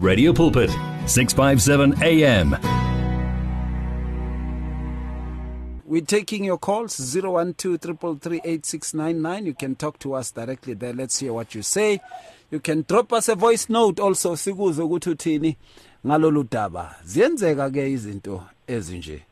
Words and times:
Radio 0.00 0.32
Pulpit, 0.32 0.70
657 1.06 2.00
AM. 2.04 2.56
We're 5.84 6.02
taking 6.02 6.44
your 6.44 6.56
calls 6.56 6.96
012 6.96 8.26
You 9.42 9.54
can 9.54 9.74
talk 9.74 9.98
to 9.98 10.14
us 10.14 10.30
directly 10.30 10.74
there. 10.74 10.92
Let's 10.92 11.18
hear 11.18 11.32
what 11.32 11.52
you 11.56 11.62
say. 11.62 12.00
You 12.48 12.60
can 12.60 12.84
drop 12.86 13.12
us 13.12 13.28
a 13.28 13.34
voice 13.34 13.68
note 13.68 13.98
also 13.98 14.36
sikuze 14.36 14.82
ukuthi 14.82 15.10
uthini 15.10 15.56
ngalolu 16.06 16.44
daba. 16.44 16.94
Ziyenzeka 17.04 17.70
ke 17.70 17.92
izinto 17.92 18.42
ezinje. 18.68 19.22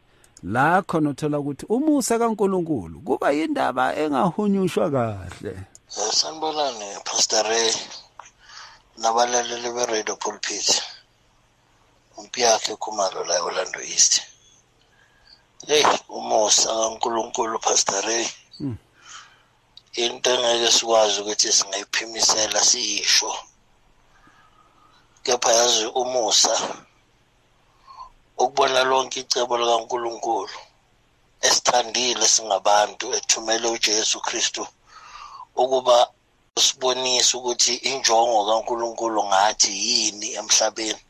La 0.42 0.82
khona 0.82 1.10
uthola 1.10 1.38
ukuthi 1.38 1.66
umusa 1.68 2.18
kaNkuluNkulu 2.18 3.00
kuba 3.00 3.32
indaba 3.32 3.96
engahunyushwa 3.96 4.90
kahle. 4.90 5.56
Sanibonani 5.88 7.04
Pastor 7.04 7.44
Ray 7.44 7.70
nabalaleli 9.02 9.70
be-radio 9.76 10.16
pulpit 10.22 10.66
umpiyakhe 12.18 12.72
khumalo 12.82 13.20
la 13.28 13.34
e-orlando 13.40 13.80
east. 13.80 14.12
Hey 15.68 15.84
umusa 16.08 16.68
kankulunkulu 16.80 17.58
pastor 17.66 18.00
ray. 18.08 18.26
Mm. 18.60 18.78
into 19.96 20.30
engeke 20.30 20.72
sikwazi 20.72 21.20
ukuthi 21.20 21.52
singayiphimisela 21.52 22.60
siyisho. 22.64 23.30
Kepha 25.22 25.52
yazi 25.52 25.86
umusa 25.86 26.54
ukubona 28.38 28.84
lonke 28.84 29.20
icebo 29.20 29.54
likankulunkulu 29.58 30.58
esithandile 31.46 32.28
singabantu 32.28 33.06
ethumele 33.18 33.66
ujesu 33.68 34.20
kristu 34.20 34.66
ukuba 35.62 35.96
sibonise 36.64 37.32
ukuthi 37.38 37.74
injongo 37.90 38.38
kaNkuluNkulu 38.48 39.20
ngathi 39.30 39.72
yini 39.86 40.28
emhlabeni. 40.40 41.02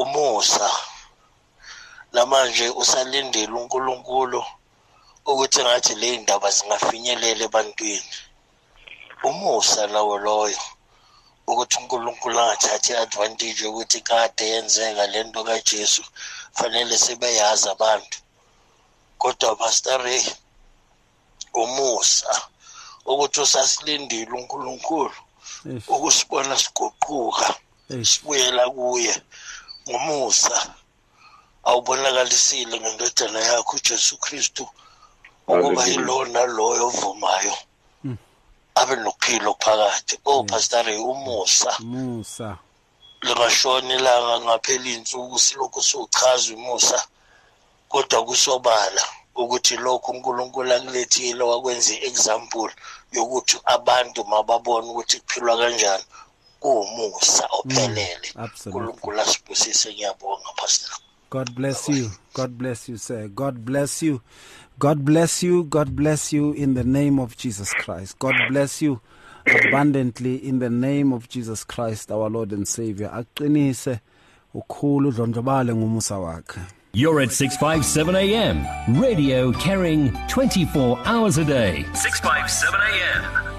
Umusa 0.00 0.68
lamanje 2.14 2.66
usalindele 2.82 3.52
uNkulunkulu 3.60 4.40
ukuthi 5.30 5.60
ngathi 5.64 5.94
le 6.00 6.08
ndaba 6.22 6.48
zingafinyelela 6.56 7.42
ebantwini. 7.48 8.10
Umusa 9.28 9.80
lawo 9.94 10.14
loyo 10.26 10.62
ukuthi 11.50 11.76
uNkulunkulu 11.80 12.36
angathathi 12.40 12.92
advantage 13.04 13.62
ukuthi 13.70 14.00
kade 14.08 14.44
yenzeka 14.52 15.04
lento 15.14 15.40
kaJesu 15.48 16.02
fanele 16.56 16.94
sebeyazi 17.04 17.66
abantu. 17.74 18.18
Kodwa 19.20 19.56
pastor 19.60 19.98
Ray 20.04 20.24
umusa. 21.62 22.32
Ukuthi 23.04 23.40
usasilindile 23.40 24.32
uNkulunkulu 24.32 25.18
ukusibona 25.88 26.56
sigoquka 26.62 27.54
sibuyela 28.08 28.64
kuye 28.70 29.14
ngomusa 29.88 30.56
awubonakalisile 31.68 32.80
ngendodana 32.80 33.40
yakho 33.40 33.76
uJesu 33.76 34.16
Kristu 34.16 34.64
ukuba 35.48 35.82
yilona 35.86 36.40
loyo 36.56 36.86
ovumayo. 36.86 37.56
Mm. 38.04 38.16
abe 38.74 38.96
nokuphila 38.96 39.50
phakathi 39.62 40.14
oh 40.24 40.44
pastor 40.44 40.86
umusa. 41.12 41.70
Musa. 41.80 42.58
lingashona 43.22 43.94
ilanga 43.94 44.40
ngaphela 44.40 44.88
insuku 44.96 45.38
silokhu 45.38 45.82
siwuchaza 45.82 46.54
umusa 46.54 46.98
kodwa 47.88 48.24
kusobala. 48.24 49.04
Ukuthi 49.34 49.76
lokhu 49.76 50.12
uNkulunkulu 50.12 50.72
akulethile 50.72 51.42
wakwenza 51.44 51.94
i-example 51.94 52.70
yokuthi 53.12 53.58
abantu 53.64 54.24
mababone 54.24 54.86
ukuthi 54.86 55.20
kuphilwa 55.20 55.58
kanjani 55.58 56.04
kuwumusa 56.60 57.48
ophelele 57.58 58.28
mm, 58.34 58.42
absolutely. 58.42 58.80
uNkulunkulu 58.80 59.20
asibusise 59.20 59.92
ngiyabonga 59.92 60.52
pastor 60.56 60.90
God 61.30 61.54
bless 61.54 61.88
you. 61.88 62.10
God 62.34 62.58
bless 62.58 62.88
you, 62.88 62.98
sir. 62.98 63.28
God 63.28 63.64
bless 63.64 64.02
you. 64.02 64.20
God 64.80 65.04
bless 65.04 65.42
you. 65.44 65.62
God 65.62 65.94
bless 65.94 66.32
you 66.32 66.52
in 66.52 66.74
the 66.74 66.82
name 66.82 67.20
of 67.20 67.36
Jesus 67.36 67.72
Christ. 67.72 68.18
God 68.18 68.34
bless 68.48 68.82
you 68.82 69.00
abundantly 69.46 70.36
in 70.36 70.58
the 70.58 70.70
name 70.70 71.12
of 71.12 71.28
Jesus 71.28 71.62
Christ, 71.62 72.10
our 72.10 72.28
Lord 72.28 72.52
and 72.52 72.66
Savior. 72.66 73.10
Aqinise 73.14 74.00
ukhulu 74.54 75.08
udlondlobale 75.08 75.74
ngumusa 75.74 76.18
wakhe. 76.18 76.60
You're 76.92 77.20
at 77.20 77.30
657 77.30 78.16
AM. 78.16 79.00
Radio 79.00 79.52
carrying 79.52 80.12
24 80.26 80.98
hours 81.04 81.38
a 81.38 81.44
day. 81.44 81.84
657 81.94 82.80
AM. 82.80 83.54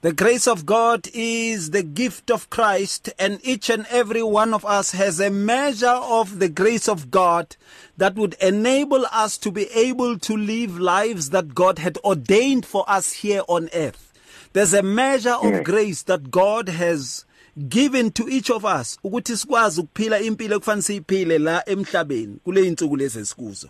The 0.00 0.14
grace 0.14 0.48
of 0.48 0.64
God 0.64 1.08
is 1.12 1.72
the 1.72 1.82
gift 1.82 2.30
of 2.30 2.48
Christ, 2.48 3.10
and 3.18 3.38
each 3.42 3.68
and 3.68 3.84
every 3.90 4.22
one 4.22 4.54
of 4.54 4.64
us 4.64 4.92
has 4.92 5.20
a 5.20 5.28
measure 5.28 5.88
of 5.88 6.38
the 6.38 6.48
grace 6.48 6.88
of 6.88 7.10
God 7.10 7.56
that 7.98 8.14
would 8.14 8.32
enable 8.40 9.04
us 9.12 9.36
to 9.36 9.50
be 9.52 9.66
able 9.74 10.18
to 10.20 10.34
live 10.34 10.80
lives 10.80 11.28
that 11.30 11.54
God 11.54 11.78
had 11.78 11.98
ordained 11.98 12.64
for 12.64 12.88
us 12.88 13.12
here 13.12 13.42
on 13.46 13.68
earth. 13.74 14.10
There's 14.54 14.72
a 14.72 14.82
measure 14.82 15.34
of 15.34 15.64
grace 15.64 16.00
that 16.04 16.30
God 16.30 16.70
has 16.70 17.26
given 17.56 18.10
to 18.10 18.28
each 18.28 18.50
of 18.50 18.64
us 18.64 18.98
ukuthi 19.04 19.36
sikwazi 19.36 19.80
ukuphila 19.80 20.20
impilo 20.20 20.56
ekufanele 20.56 20.82
siyiphile 20.82 21.38
la 21.38 21.68
emhlabeni 21.68 22.38
kule 22.44 22.66
insuku 22.66 22.96
lezi 22.96 23.18
esikuzo. 23.18 23.68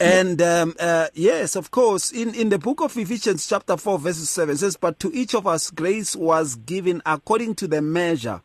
And 0.00 0.40
um, 0.40 0.76
uh, 0.78 1.08
yes, 1.12 1.56
of 1.56 1.72
course, 1.72 2.12
in, 2.12 2.32
in 2.34 2.50
the 2.50 2.58
book 2.58 2.80
of 2.80 2.96
Ephesians, 2.96 3.48
chapter 3.48 3.76
4, 3.76 3.98
verses 3.98 4.30
7 4.30 4.56
says, 4.56 4.76
But 4.76 5.00
to 5.00 5.10
each 5.12 5.34
of 5.34 5.44
us 5.44 5.70
grace 5.70 6.14
was 6.14 6.54
given 6.54 7.02
according 7.04 7.56
to 7.56 7.66
the 7.66 7.82
measure 7.82 8.40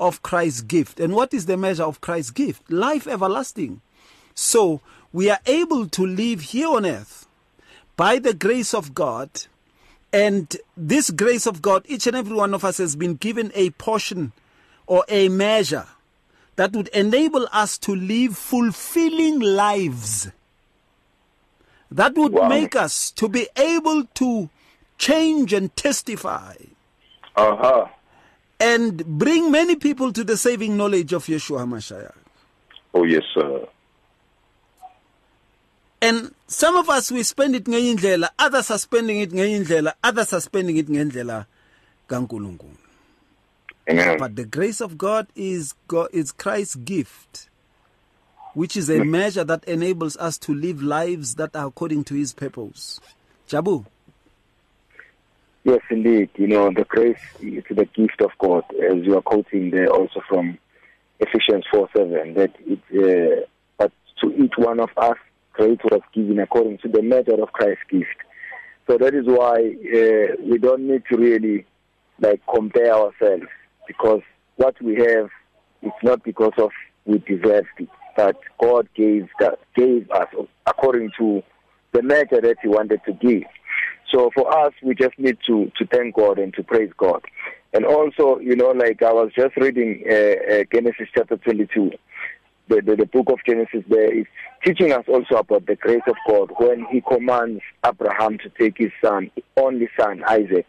of 0.00 0.22
Christ's 0.22 0.62
gift. 0.62 0.98
And 0.98 1.14
what 1.14 1.32
is 1.32 1.46
the 1.46 1.56
measure 1.56 1.84
of 1.84 2.00
Christ's 2.00 2.32
gift? 2.32 2.70
Life 2.72 3.06
everlasting. 3.06 3.82
So 4.34 4.80
we 5.12 5.30
are 5.30 5.38
able 5.46 5.86
to 5.88 6.04
live 6.04 6.40
here 6.40 6.68
on 6.68 6.84
earth 6.84 7.28
by 7.96 8.18
the 8.18 8.34
grace 8.34 8.74
of 8.74 8.92
God. 8.92 9.30
And 10.12 10.56
this 10.76 11.10
grace 11.10 11.46
of 11.46 11.60
God, 11.60 11.84
each 11.88 12.06
and 12.06 12.16
every 12.16 12.34
one 12.34 12.54
of 12.54 12.64
us 12.64 12.78
has 12.78 12.96
been 12.96 13.14
given 13.16 13.52
a 13.54 13.70
portion 13.70 14.32
or 14.86 15.04
a 15.08 15.28
measure 15.28 15.86
that 16.56 16.72
would 16.72 16.88
enable 16.88 17.46
us 17.52 17.76
to 17.78 17.94
live 17.94 18.36
fulfilling 18.36 19.40
lives 19.40 20.30
that 21.90 22.14
would 22.16 22.32
Wow. 22.32 22.48
make 22.48 22.74
us 22.74 23.10
to 23.12 23.28
be 23.28 23.46
able 23.56 24.04
to 24.14 24.48
change 24.98 25.52
and 25.52 25.74
testify 25.76 26.54
Uh-huh. 27.36 27.86
and 28.58 29.04
bring 29.06 29.50
many 29.52 29.76
people 29.76 30.12
to 30.12 30.24
the 30.24 30.36
saving 30.36 30.76
knowledge 30.76 31.12
of 31.12 31.26
Yeshua 31.26 31.60
HaMashiach. 31.66 32.14
Oh, 32.94 33.04
yes, 33.04 33.22
sir. 33.34 33.66
And 36.00 36.34
some 36.46 36.76
of 36.76 36.88
us 36.90 37.10
we 37.10 37.22
spend 37.22 37.56
it 37.56 37.64
ngenye 37.64 37.96
indlela, 37.96 38.28
others 38.38 38.70
are 38.70 38.78
spending 38.78 39.20
it 39.20 39.30
ngenye 39.30 39.64
indlela, 39.64 39.92
others 40.04 40.32
are 40.32 40.40
spending 40.40 40.76
it 40.76 40.88
ngendlela 40.88 41.46
kaNkulunkulu. 42.08 42.76
But 44.18 44.34
the 44.34 44.44
grace 44.44 44.80
of 44.80 44.98
God 44.98 45.28
is 45.34 45.74
God 45.86 46.08
is 46.12 46.32
Christ's 46.32 46.74
gift, 46.74 47.48
which 48.54 48.76
is 48.76 48.90
a 48.90 49.04
measure 49.04 49.44
that 49.44 49.64
enables 49.64 50.16
us 50.16 50.38
to 50.38 50.54
live 50.54 50.82
lives 50.82 51.36
that 51.36 51.54
are 51.54 51.66
according 51.66 52.04
to 52.04 52.14
his 52.14 52.32
purpose. 52.32 53.00
Jabu. 53.48 53.86
Yes, 55.64 55.80
indeed. 55.90 56.30
You 56.36 56.46
know, 56.48 56.70
the 56.70 56.84
grace 56.84 57.18
is 57.40 57.64
the 57.68 57.84
gift 57.86 58.20
of 58.20 58.30
God, 58.38 58.64
as 58.74 59.04
you 59.04 59.16
are 59.16 59.22
quoting 59.22 59.70
there 59.70 59.88
also 59.88 60.20
from 60.28 60.58
Ephesians 61.20 61.64
4 61.72 61.88
7, 61.96 62.34
that 62.34 62.54
it, 62.66 62.80
uh, 62.92 63.46
but 63.78 63.92
to 64.20 64.32
each 64.42 64.52
one 64.56 64.80
of 64.80 64.90
us, 64.96 65.16
grace 65.56 65.78
was 65.84 66.02
given 66.12 66.38
according 66.38 66.78
to 66.78 66.88
the 66.88 67.02
measure 67.02 67.40
of 67.42 67.52
Christ's 67.52 67.82
gift. 67.90 68.16
So 68.86 68.98
that 68.98 69.14
is 69.14 69.24
why 69.26 69.54
uh, 69.56 70.36
we 70.44 70.58
don't 70.58 70.86
need 70.86 71.02
to 71.10 71.16
really 71.16 71.66
like 72.20 72.40
compare 72.52 72.94
ourselves 72.94 73.46
because 73.86 74.22
what 74.56 74.80
we 74.82 74.94
have 74.96 75.28
is 75.82 75.92
not 76.02 76.22
because 76.22 76.52
of 76.58 76.70
we 77.04 77.18
deserved 77.18 77.68
it, 77.78 77.88
but 78.16 78.36
God 78.60 78.88
gave 78.94 79.28
that 79.40 79.58
gave 79.74 80.10
us 80.10 80.28
according 80.66 81.10
to 81.18 81.42
the 81.92 82.02
measure 82.02 82.40
that 82.40 82.56
He 82.62 82.68
wanted 82.68 83.00
to 83.06 83.12
give. 83.12 83.44
So 84.12 84.30
for 84.34 84.46
us, 84.66 84.72
we 84.82 84.94
just 84.94 85.18
need 85.18 85.38
to 85.46 85.70
to 85.78 85.86
thank 85.86 86.14
God 86.14 86.38
and 86.38 86.54
to 86.54 86.62
praise 86.62 86.92
God. 86.96 87.22
And 87.72 87.84
also, 87.84 88.38
you 88.38 88.56
know, 88.56 88.70
like 88.70 89.02
I 89.02 89.12
was 89.12 89.30
just 89.36 89.56
reading 89.56 90.04
uh, 90.08 90.14
uh, 90.14 90.64
Genesis 90.72 91.08
chapter 91.14 91.36
22, 91.36 91.90
the, 92.68 92.82
the 92.82 92.96
the 92.96 93.06
book 93.06 93.28
of 93.28 93.38
Genesis. 93.46 93.84
There 93.88 94.12
is 94.12 94.26
teaching 94.64 94.92
us 94.92 95.04
also 95.08 95.36
about 95.36 95.66
the 95.66 95.76
grace 95.76 96.02
of 96.06 96.16
God 96.28 96.50
when 96.58 96.86
He 96.90 97.00
commands 97.00 97.62
Abraham 97.84 98.38
to 98.38 98.48
take 98.58 98.78
his 98.78 98.92
son, 99.04 99.30
only 99.56 99.88
son 99.98 100.24
Isaac, 100.28 100.66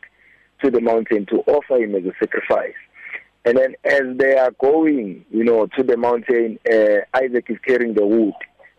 to 0.64 0.72
the 0.72 0.82
mountain 0.82 1.26
to 1.28 1.38
offer 1.48 1.78
him 1.78 1.96
as 1.96 2.04
a 2.06 2.14
sacrifice. 2.20 2.76
And 3.46 3.58
then 3.58 3.76
as 3.86 4.18
they 4.18 4.36
are 4.38 4.52
going, 4.52 5.26
you 5.32 5.44
know, 5.44 5.68
to 5.78 5.84
the 5.84 5.98
mountain, 5.98 6.60
uh, 6.70 7.18
Isaac 7.18 7.46
is 7.50 7.58
carrying 7.66 7.94
the 7.94 8.06
wood, 8.06 8.34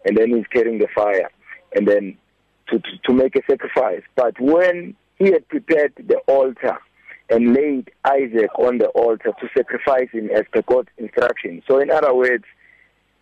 and 0.05 0.17
then 0.17 0.35
he's 0.35 0.47
carrying 0.49 0.79
the 0.79 0.89
fire, 0.95 1.31
and 1.75 1.87
then 1.89 2.17
to, 2.69 2.79
to 2.79 2.99
to 3.05 3.13
make 3.13 3.35
a 3.37 3.43
sacrifice. 3.49 4.03
But 4.15 4.39
when 4.41 4.95
he 5.19 5.33
had 5.33 5.49
prepared 5.49 5.93
the 5.97 6.19
altar, 6.27 6.79
and 7.31 7.55
laid 7.55 7.91
Isaac 8.05 8.51
on 8.59 8.79
the 8.79 8.89
altar 8.89 9.33
to 9.39 9.49
sacrifice 9.57 10.09
him 10.13 10.31
as 10.31 10.45
per 10.53 10.63
God's 10.63 10.89
instruction. 10.97 11.63
So 11.69 11.79
in 11.79 11.91
other 11.91 12.15
words, 12.15 12.45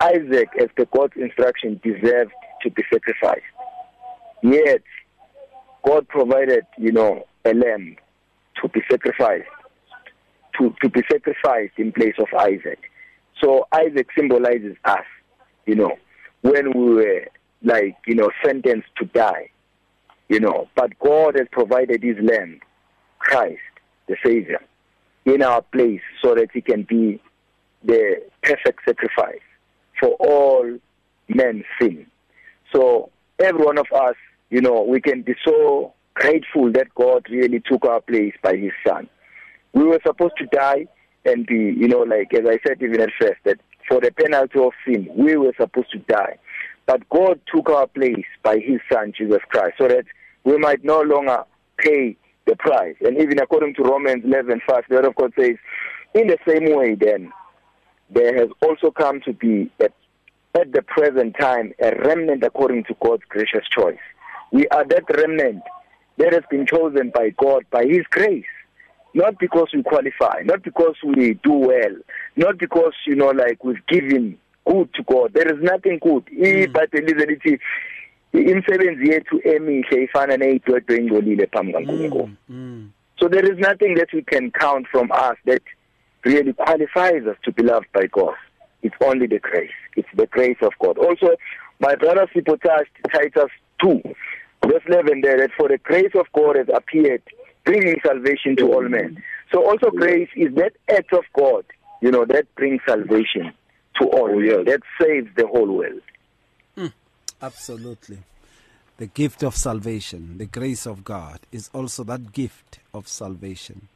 Isaac 0.00 0.48
as 0.60 0.68
per 0.76 0.84
God's 0.86 1.14
instruction 1.16 1.80
deserved 1.82 2.32
to 2.62 2.70
be 2.70 2.82
sacrificed. 2.92 3.42
Yet 4.42 4.82
God 5.84 6.06
provided, 6.08 6.66
you 6.78 6.92
know, 6.92 7.26
a 7.44 7.54
lamb 7.54 7.96
to 8.60 8.68
be 8.68 8.82
sacrificed 8.90 9.48
to 10.58 10.74
to 10.82 10.88
be 10.88 11.02
sacrificed 11.10 11.78
in 11.78 11.92
place 11.92 12.14
of 12.18 12.26
Isaac. 12.38 12.90
So 13.42 13.66
Isaac 13.72 14.08
symbolizes 14.16 14.76
us, 14.84 15.04
you 15.66 15.74
know, 15.74 15.96
when 16.42 16.72
we 16.72 16.94
were 16.94 17.26
like, 17.62 17.96
you 18.06 18.14
know, 18.14 18.30
sentenced 18.44 18.88
to 18.98 19.04
die. 19.06 19.50
You 20.28 20.40
know, 20.40 20.68
but 20.74 20.98
God 20.98 21.36
has 21.38 21.46
provided 21.52 22.02
his 22.02 22.16
lamb, 22.20 22.58
Christ, 23.20 23.60
the 24.08 24.16
savior, 24.24 24.60
in 25.24 25.40
our 25.40 25.62
place 25.62 26.00
so 26.20 26.34
that 26.34 26.48
he 26.52 26.60
can 26.60 26.82
be 26.82 27.20
the 27.84 28.22
perfect 28.42 28.80
sacrifice 28.84 29.38
for 30.00 30.10
all 30.20 30.78
men 31.28 31.64
sin. 31.80 32.06
So 32.74 33.10
every 33.38 33.64
one 33.64 33.78
of 33.78 33.86
us, 33.94 34.14
you 34.50 34.60
know, 34.60 34.82
we 34.82 35.00
can 35.00 35.22
be 35.22 35.34
so 35.44 35.92
grateful 36.14 36.72
that 36.72 36.94
God 36.94 37.26
really 37.30 37.60
took 37.60 37.84
our 37.84 38.00
place 38.00 38.34
by 38.42 38.56
his 38.56 38.72
son. 38.86 39.08
We 39.72 39.84
were 39.84 40.00
supposed 40.06 40.36
to 40.38 40.46
die 40.46 40.86
and 41.24 41.46
be, 41.46 41.54
you 41.54 41.88
know, 41.88 42.00
like 42.00 42.32
as 42.34 42.46
I 42.46 42.58
said 42.66 42.82
even 42.82 43.00
at 43.00 43.10
first, 43.20 43.40
that 43.44 43.58
for 43.88 44.00
the 44.00 44.10
penalty 44.10 44.58
of 44.58 44.72
sin, 44.86 45.08
we 45.14 45.36
were 45.36 45.52
supposed 45.58 45.90
to 45.92 45.98
die. 45.98 46.38
But 46.86 47.08
God 47.08 47.40
took 47.52 47.68
our 47.68 47.86
place 47.86 48.24
by 48.42 48.58
his 48.58 48.80
son, 48.90 49.12
Jesus 49.16 49.40
Christ, 49.48 49.74
so 49.78 49.88
that 49.88 50.04
we 50.44 50.56
might 50.56 50.84
no 50.84 51.00
longer 51.00 51.44
pay 51.78 52.16
the 52.46 52.56
price. 52.56 52.94
And 53.00 53.18
even 53.18 53.40
according 53.40 53.74
to 53.74 53.82
Romans 53.82 54.24
11, 54.24 54.60
5, 54.66 54.84
the 54.88 54.94
word 54.94 55.04
of 55.04 55.14
God 55.16 55.32
says, 55.38 55.56
in 56.14 56.28
the 56.28 56.38
same 56.48 56.74
way 56.76 56.94
then, 56.94 57.32
there 58.10 58.34
has 58.36 58.48
also 58.62 58.90
come 58.90 59.20
to 59.22 59.32
be 59.32 59.70
at, 59.80 59.92
at 60.54 60.72
the 60.72 60.82
present 60.82 61.36
time 61.38 61.72
a 61.80 61.94
remnant 61.96 62.42
according 62.42 62.84
to 62.84 62.96
God's 63.02 63.22
gracious 63.28 63.66
choice. 63.68 63.98
We 64.52 64.66
are 64.68 64.84
that 64.84 65.04
remnant 65.16 65.62
that 66.18 66.32
has 66.32 66.44
been 66.50 66.66
chosen 66.66 67.10
by 67.14 67.30
God 67.30 67.64
by 67.70 67.84
his 67.84 68.04
grace. 68.10 68.44
Not 69.14 69.38
because 69.38 69.68
we 69.72 69.82
qualify 69.82 70.42
not 70.44 70.62
because 70.62 70.94
we 71.02 71.34
do 71.42 71.52
well 71.52 71.96
not 72.36 72.58
because 72.58 72.92
you 73.06 73.16
know 73.16 73.30
like 73.30 73.64
we've 73.64 73.86
given 73.86 74.38
good 74.66 74.92
to 74.94 75.02
God. 75.04 75.32
There 75.32 75.48
is 75.48 75.62
nothing 75.62 75.98
good. 76.02 76.24
Hmm. 76.28 76.44
Ibhayibheli 76.44 77.26
lithi 77.26 77.58
imisebenzi 78.32 79.08
yethu 79.08 79.40
emihle 79.44 80.02
ifana 80.02 80.36
neyidwedwe 80.36 80.96
engcolile 80.96 81.46
phambi 81.46 81.72
hmm. 81.72 81.86
kaNkulunkulu. 81.86 82.30
Hmm. 82.48 82.88
So 83.18 83.28
there 83.28 83.52
is 83.52 83.58
nothing 83.58 83.94
that 83.94 84.12
we 84.12 84.22
can 84.22 84.50
count 84.50 84.86
from 84.88 85.10
us 85.10 85.36
that 85.46 85.62
really 86.26 86.52
qualifies 86.52 87.26
us 87.26 87.36
to 87.44 87.52
be 87.52 87.62
loved 87.62 87.86
by 87.92 88.06
God. 88.06 88.34
It's 88.82 88.94
only 89.02 89.26
the 89.26 89.38
grace. 89.38 89.70
It's 89.96 90.08
the 90.14 90.26
grace 90.26 90.58
of 90.62 90.72
God. 90.80 90.98
Also 90.98 91.36
my 91.80 91.94
brother 91.94 92.26
Sipho 92.34 92.60
touched 92.60 92.90
Titus 93.12 93.50
2 93.82 94.02
verse 94.66 94.82
11 94.86 95.20
there 95.22 95.38
that 95.38 95.50
for 95.56 95.68
the 95.68 95.78
grace 95.78 96.12
of 96.18 96.26
God 96.34 96.56
has 96.56 96.68
appeared 96.74 97.22
bringing 97.64 97.96
salvation 98.04 98.56
to 98.56 98.72
all 98.72 98.88
men. 98.88 99.22
So 99.52 99.64
also 99.68 99.90
grace 99.90 100.28
is 100.36 100.54
that 100.54 100.72
act 100.88 101.12
of 101.12 101.24
God 101.38 101.64
you 102.00 102.10
know 102.10 102.24
that 102.24 102.52
brings 102.54 102.80
salvation 102.86 103.52
to 104.00 104.08
all 104.08 104.30
oh, 104.30 104.64
that 104.64 104.80
saves 105.00 105.28
the 105.36 105.46
whole 105.46 105.72
world. 105.72 106.02
Hmm. 106.74 106.86
Absolutely. 107.40 108.18
The 108.98 109.06
gift 109.06 109.42
of 109.42 109.54
salvation, 109.54 110.38
the 110.38 110.46
grace 110.46 110.86
of 110.86 111.04
God 111.04 111.40
is 111.52 111.70
also 111.72 112.02
that 112.04 112.32
gift 112.32 112.78
of 112.94 113.08
salvation. 113.08 113.88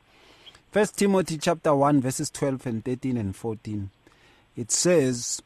First 0.71 0.99
Timothy 0.99 1.37
chapter 1.37 1.75
1 1.75 2.01
verses 2.01 2.31
12 2.31 2.65
and 2.67 2.85
13 2.85 3.17
and 3.17 3.35
14. 3.35 3.91
It 4.57 4.71
says, 4.71 5.43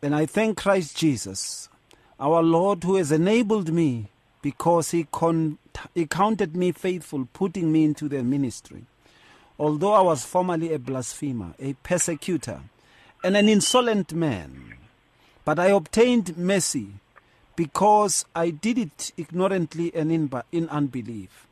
"And 0.00 0.14
I 0.14 0.24
thank 0.24 0.56
Christ 0.56 0.96
Jesus, 0.96 1.68
our 2.18 2.42
Lord 2.42 2.82
who 2.82 2.96
has 2.96 3.12
enabled 3.12 3.70
me 3.70 4.08
because 4.40 4.92
he 4.92 5.06
con- 5.12 5.58
he 5.94 6.06
counted 6.06 6.56
me 6.56 6.72
faithful 6.72 7.28
putting 7.34 7.72
me 7.72 7.84
into 7.84 8.08
the 8.08 8.22
ministry. 8.22 8.86
Although 9.58 9.92
I 9.92 10.00
was 10.00 10.24
formerly 10.24 10.72
a 10.72 10.78
blasphemer, 10.78 11.54
a 11.58 11.74
persecutor, 11.82 12.60
and 13.22 13.36
an 13.36 13.50
insolent 13.50 14.14
man, 14.14 14.76
but 15.44 15.58
I 15.58 15.66
obtained 15.66 16.38
mercy 16.38 16.88
because 17.54 18.24
I 18.34 18.48
did 18.48 18.78
it 18.78 19.12
ignorantly 19.18 19.94
and 19.94 20.10
in, 20.10 20.30
in 20.52 20.70
unbelief. 20.70 21.46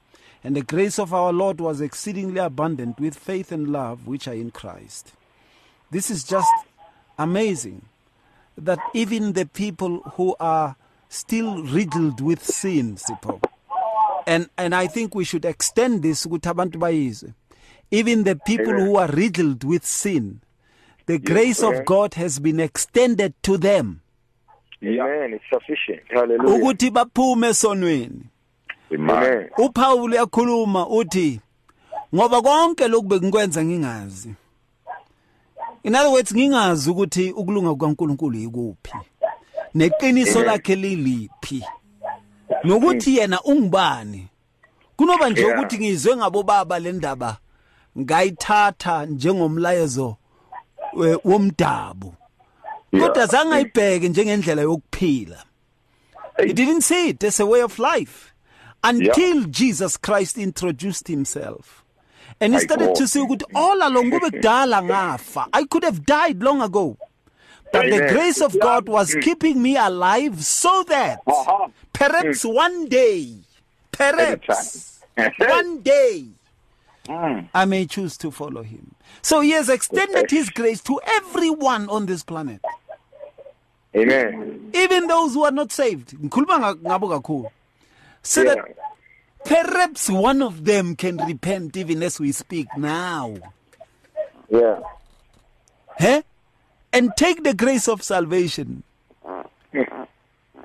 And 0.45 0.57
the 0.57 0.63
grace 0.63 0.99
of 0.99 1.15
our 1.15 1.33
Lord 1.33 1.61
was 1.61 1.81
exceedingly 1.81 2.41
abundant 2.41 2.99
with 2.99 3.17
faith 3.17 3.53
and 3.53 3.69
love 3.69 4.07
which 4.07 4.27
are 4.27 4.35
in 4.35 4.51
Christ. 4.51 5.13
This 5.91 6.11
is 6.11 6.25
just 6.25 6.51
amazing 7.19 7.83
that 8.59 8.79
even 8.93 9.35
the 9.35 9.47
people 9.47 10.01
who 10.17 10.35
are 10.41 10.77
still 11.09 11.63
riddled 11.63 12.21
with 12.21 12.43
sin, 12.43 12.97
Sipho, 12.97 13.41
and, 14.27 14.49
and 14.57 14.75
I 14.75 14.87
think 14.87 15.15
we 15.15 15.25
should 15.25 15.45
extend 15.45 16.03
this 16.03 16.27
ukuthi 16.27 16.53
abantu 16.53 16.79
bayizwe. 16.79 17.35
Even 17.91 18.25
the 18.25 18.37
people 18.37 18.73
who 18.73 18.97
are 18.97 19.09
riddled 19.09 19.65
with 19.65 19.85
sin, 19.85 20.41
the 21.07 21.19
grace 21.19 21.63
of 21.63 21.85
God 21.85 22.15
has 22.15 22.39
been 22.39 22.59
extended 22.59 23.35
to 23.43 23.59
them. 23.59 24.01
Amen. 24.83 25.35
It's 25.35 25.45
sufficient. 25.53 26.03
Hallelujah. 26.09 26.59
ukuthi 26.59 26.91
baphume 26.91 27.49
esonweni 27.49 28.32
Amen. 28.95 29.49
uPaul 29.59 30.11
uyakhuluma 30.11 30.89
uthi 30.89 31.41
ngoba 32.15 32.43
konke 32.43 32.89
lokhu 32.89 33.09
bekukwenza 33.09 33.65
ngingazi. 33.65 34.35
In 35.83 35.95
other 35.95 36.11
words 36.11 36.35
ngingazi 36.35 36.91
ukuthi 36.91 37.33
ukulunga 37.33 37.71
kukaNkuluNkulu 37.71 38.39
yikuphi. 38.39 38.93
Neqiniso 39.75 40.43
lakhe 40.43 40.75
liliphi. 40.75 41.65
Nokuthi 42.65 43.17
yena 43.17 43.43
ungubani. 43.43 44.29
Kunoba 44.97 45.31
nje 45.31 45.45
ukuthi 45.45 45.79
ngizwe 45.79 46.17
ngabo 46.17 46.43
baba 46.43 46.79
le 46.79 46.93
ndaba 46.93 47.37
ngayithatha 47.99 49.07
njengomlayezo 49.07 50.17
womdabu. 51.25 52.15
Kodwa 53.01 53.27
zange 53.27 53.55
ayibheke 53.55 54.09
njengendlela 54.09 54.63
yokuphila. 54.63 55.45
He 56.37 56.53
didn't 56.53 56.81
see 56.81 57.09
it 57.09 57.25
as 57.25 57.41
a 57.41 57.47
way 57.47 57.63
of 57.63 57.79
life. 57.79 58.32
Until 58.85 59.45
Jesus 59.45 59.97
Christ 59.97 60.39
introduced 60.39 61.09
himself. 61.09 61.85
And 62.41 62.55
he 62.55 62.61
started 62.61 62.95
to 62.97 63.07
see 63.07 63.21
ukuthi 63.21 63.45
all 63.55 63.77
along 63.77 64.11
kube 64.11 64.31
kudala 64.41 64.83
ngafa. 64.83 65.49
I 65.53 65.65
could 65.65 65.85
have 65.85 66.05
died 66.05 66.43
long 66.43 66.61
ago. 66.63 66.97
But 67.73 67.89
the 67.91 68.09
grace 68.13 68.41
of 68.43 68.59
God 68.61 68.89
was 68.89 69.15
keeping 69.23 69.63
me 69.63 69.77
alive 69.77 70.45
so 70.45 70.83
that 70.89 71.21
Uh-huh. 71.27 71.69
perhaps 71.93 72.45
one 72.45 72.87
day 72.89 73.35
perhaps 73.93 75.01
one 75.39 75.81
day 75.81 76.27
I 77.55 77.65
may 77.65 77.87
choose 77.87 78.17
to 78.19 78.31
follow 78.31 78.63
him. 78.63 78.95
So 79.23 79.41
he 79.41 79.51
has 79.53 79.69
extended 79.69 80.31
his 80.31 80.51
grace 80.51 80.81
to 80.83 81.01
everyone 81.07 81.89
on 81.89 82.07
this 82.07 82.23
planet, 82.23 82.61
Amen. 83.97 84.71
even 84.75 85.07
those 85.07 85.35
who 85.35 85.45
are 85.45 85.51
not 85.51 85.73
saved. 85.73 86.15
Ngikhuluma 88.23 88.45
nga- 88.45 88.55
ngabo 88.55 88.75
kakhulu. 88.75 88.77
So 89.45 89.55
that 89.55 89.65
perhaps 89.67 90.09
one 90.11 90.43
of 90.43 90.65
them 90.65 90.97
can 90.97 91.17
repent 91.19 91.77
even 91.77 92.03
as 92.03 92.21
we 92.21 92.33
speak 92.33 92.69
now. 92.77 93.37
Yeah. 94.49 94.81
Huh? 95.99 96.23
And 96.93 97.11
take 97.17 97.43
the 97.43 97.55
grace 97.55 97.89
of 97.89 98.03
salvation 98.03 98.83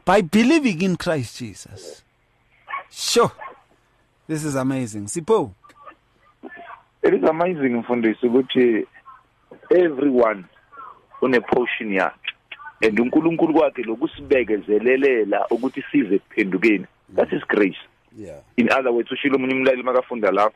by 0.05 0.21
believing 0.21 0.81
in 0.81 0.97
Christ 0.97 1.37
Jesus. 1.37 2.03
Sure. 2.89 3.31
This 4.27 4.43
is 4.43 4.55
amazing. 4.55 5.05
Sipho. 5.05 5.53
it 7.03 7.13
is 7.13 7.23
amazing 7.23 7.69
mfundisi 7.69 8.27
ukuthi 8.27 8.87
everyone 9.69 10.43
une 11.21 11.39
portion 11.39 11.93
yakhe 11.93 12.33
and 12.81 12.99
uNkulunkulu 12.99 13.53
kwakhe 13.53 13.83
lokusibekezelelela 13.83 15.47
ukuthi 15.47 15.83
size 15.91 16.19
kuphendukeni 16.19 16.85
Mm. 17.09 17.15
that 17.15 17.33
is 17.33 17.43
grace. 17.47 17.81
Yeah. 18.17 18.39
in 18.57 18.71
other 18.71 18.91
words 18.91 19.11
ushilo 19.11 19.35
umunye 19.35 19.53
umlaleli 19.53 19.83
makafunda 19.83 20.31
la 20.31 20.51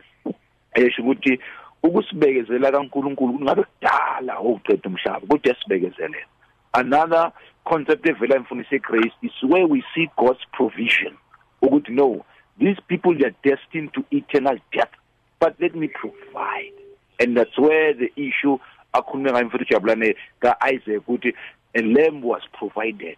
esho 0.74 1.02
ukuthi 1.02 1.40
ukusibekezela 1.84 2.72
kaNkulunkulu 2.72 3.34
kungabe 3.34 3.64
kudala 3.64 4.40
ukuqeda 4.40 4.90
umhlaba 4.90 5.28
kodwa 5.28 5.54
yasibekezelela 5.54 6.26
another 6.74 7.32
concept 7.64 8.06
evela 8.06 8.36
imfundisi 8.36 8.80
grace 8.80 9.14
is 9.22 9.44
where 9.44 9.66
we 9.66 9.84
see 9.94 10.10
God's 10.18 10.46
provision. 10.52 11.18
Ukuthi 11.62 11.90
no 11.90 12.26
these 12.60 12.80
people 12.88 13.14
they 13.18 13.26
are 13.26 13.36
destined 13.44 13.94
to 13.94 14.04
eternal 14.12 14.58
death 14.72 14.92
but 15.40 15.56
let 15.60 15.76
me 15.76 15.88
provide. 15.88 16.74
And 17.20 17.38
that's 17.38 17.58
where 17.58 17.94
the 17.94 18.12
issue 18.16 18.58
akhulume 18.94 19.32
ngayo 19.32 19.46
mfundisi 19.46 19.74
Jabulane 19.74 20.16
kaIsaac 20.42 21.02
ukuthi 21.08 21.34
a 21.74 21.82
lamb 21.82 22.24
was 22.24 22.42
provided 22.54 23.18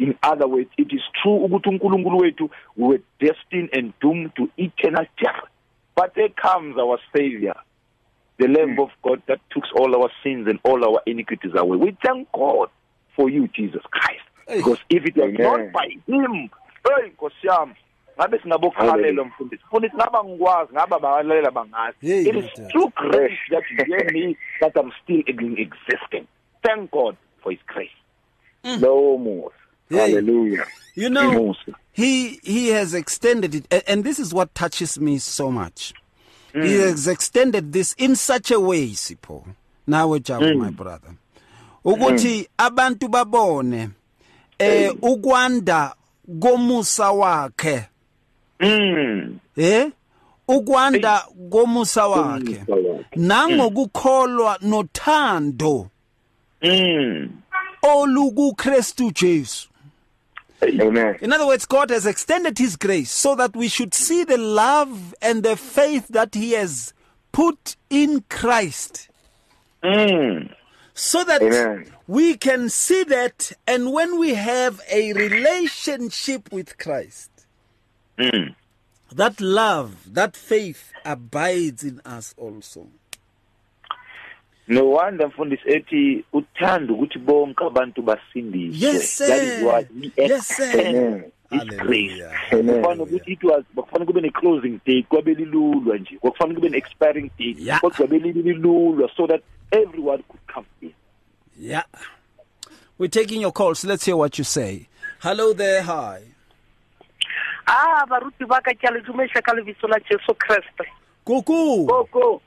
in 0.00 0.14
other 0.22 0.46
words 0.46 0.70
it 0.76 0.92
is 0.92 1.02
true 1.22 1.36
ukuthi 1.44 1.68
uNkulunkulu 1.68 2.18
wethu 2.18 2.50
we 2.76 2.88
were 2.88 3.02
destined 3.20 3.68
and 3.78 3.92
doomed 4.00 4.34
to 4.34 4.48
eternal 4.56 5.06
death. 5.22 5.44
But 5.96 6.14
there 6.14 6.30
comes 6.30 6.78
our 6.78 6.98
savior 7.12 7.54
the 8.38 8.48
lamb 8.48 8.78
of 8.80 8.90
god 9.02 9.22
that 9.26 9.40
took 9.50 9.64
all 9.76 9.94
our 9.94 10.10
sins 10.22 10.48
and 10.48 10.58
all 10.64 10.84
our 10.84 11.02
iniquities 11.06 11.52
away. 11.54 11.76
We 11.76 11.96
thank 12.02 12.32
god 12.32 12.68
for 13.16 13.28
you 13.28 13.48
jesus 13.48 13.82
christ. 13.90 14.24
Because 14.46 14.78
if 14.88 15.04
it 15.04 15.16
was 15.16 15.34
not 15.38 15.72
by 15.72 15.88
him 16.06 16.50
hey 16.84 17.10
nkosi 17.10 17.46
yami 17.46 17.74
ngabe 18.18 18.38
singabokhalelo 18.38 19.24
mfundisi 19.24 19.64
mfundisi 19.66 19.96
ngaba 19.96 20.24
ngikwazi 20.24 20.72
ngaba 20.72 20.98
balalela 20.98 21.50
bangazi 21.50 22.28
it 22.28 22.36
is 22.36 22.68
true 22.68 22.92
grace 22.94 23.38
that 23.50 23.64
gave 23.76 24.12
me 24.12 24.36
that 24.60 24.76
i'm 24.76 24.92
still 25.02 25.22
existing 25.26 26.26
thank 26.62 26.90
god 26.90 27.16
for 27.42 27.52
his 27.52 27.60
grace. 27.66 27.96
Lowo 28.80 29.18
musa 29.18 29.59
Hey. 29.90 30.12
hallelujah 30.12 30.66
You 30.94 31.08
know, 31.10 31.54
he 31.92 32.40
he 32.42 32.68
has 32.68 32.94
extended 32.94 33.54
it, 33.54 33.84
and 33.86 34.04
this 34.04 34.18
is 34.18 34.34
what 34.34 34.54
touches 34.54 34.98
me 35.00 35.18
so 35.18 35.50
much. 35.50 35.94
He 36.52 36.74
has 36.80 37.06
extended 37.06 37.72
this 37.72 37.94
in 37.96 38.16
such 38.16 38.50
a 38.50 38.58
way, 38.58 38.88
Sipho. 38.90 39.44
Nawe 39.86 40.18
Jabu, 40.18 40.56
my 40.56 40.70
brother. 40.70 41.14
Ukuthi 41.84 42.48
abantu 42.58 43.08
babone 43.08 43.90
eh 44.58 44.92
ukwanda 45.02 45.94
komusa 46.40 47.12
wakhe, 47.12 47.86
mm. 48.60 49.38
eh? 49.56 49.90
Ukwanda 50.48 51.24
komusa 51.50 52.06
wakhe. 52.06 52.64
Wakhe. 52.68 53.16
Nangokukholwa 53.16 54.58
nothando 54.62 55.90
Mm. 56.62 57.30
oluku 57.82 58.54
Kristu 58.54 59.10
Jesu. 59.12 59.69
Amen 60.62 61.16
In 61.20 61.32
other 61.32 61.46
words, 61.46 61.66
God 61.66 61.90
has 61.90 62.06
extended 62.06 62.58
His 62.58 62.76
grace 62.76 63.10
so 63.10 63.34
that 63.36 63.54
we 63.56 63.68
should 63.68 63.94
see 63.94 64.24
the 64.24 64.38
love 64.38 65.14
and 65.22 65.42
the 65.42 65.56
faith 65.56 66.08
that 66.08 66.34
He 66.34 66.52
has 66.52 66.92
put 67.32 67.76
in 67.88 68.24
Christ. 68.28 69.08
Mm. 69.82 70.52
So 70.94 71.24
that 71.24 71.40
Amen. 71.42 71.92
we 72.06 72.36
can 72.36 72.68
see 72.68 73.04
that, 73.04 73.52
and 73.66 73.92
when 73.92 74.18
we 74.18 74.34
have 74.34 74.80
a 74.90 75.12
relationship 75.14 76.52
with 76.52 76.76
Christ, 76.78 77.30
Mm. 78.18 78.54
that 79.12 79.40
love, 79.40 80.12
that 80.12 80.36
faith 80.36 80.92
abides 81.06 81.82
in 81.82 82.00
us 82.04 82.34
also. 82.36 82.88
No 84.68 84.90
wonder 84.90 85.26
mfundisi 85.28 85.62
ethi 85.66 86.24
uthanda 86.32 86.92
ukuthi 86.94 87.18
bonke 87.18 87.64
abantu 87.64 88.02
basindiswe 88.02 88.88
Yes, 88.88 89.10
sir. 89.16 89.26
that 89.26 89.42
is 89.42 89.62
what 89.62 89.86
he 90.00 90.12
Yes, 90.16 90.46
sir. 90.46 90.64
extended 90.64 91.32
grace 91.78 92.22
Hallelujah. 92.50 92.82
kufanele 92.82 93.02
ukuthi 93.02 93.32
it 93.32 93.44
was 93.44 93.64
kufanele 93.74 94.06
kube 94.06 94.20
ne 94.20 94.30
closing 94.30 94.80
date 94.86 95.06
kwabe 95.08 95.34
lilulwa 95.34 95.98
nje 95.98 96.16
kufanele 96.20 96.54
kube 96.56 96.68
ne 96.68 96.76
expiring 96.78 97.30
date 97.38 97.56
Yeah. 97.62 97.80
kodwa 97.80 97.96
kwabe 97.96 98.18
lilulwa 98.18 99.10
so 99.16 99.26
that 99.26 99.42
everyone 99.70 100.22
could 100.28 100.42
come 100.54 100.66
in 100.82 100.92
Yeah. 101.60 101.84
We're 102.98 103.08
taking 103.10 103.40
your 103.40 103.52
calls. 103.52 103.82
Let's 103.84 104.04
hear 104.04 104.16
what 104.16 104.38
you 104.38 104.44
say. 104.44 104.86
Hello 105.22 105.52
there. 105.54 105.82
Hi. 105.82 106.20
ah 107.66 108.04
baruti 108.08 108.44
ba 108.48 108.60
ka 108.60 108.72
ke 108.74 108.84
a 108.88 108.90
le 108.92 109.00
dumedisa 109.00 109.42
ka 109.42 109.52
lebitso 109.54 109.88
la 109.88 109.98
jesu 110.00 110.34
kreste 110.34 110.84
Kuku. 111.24 111.86
koko 111.86 112.42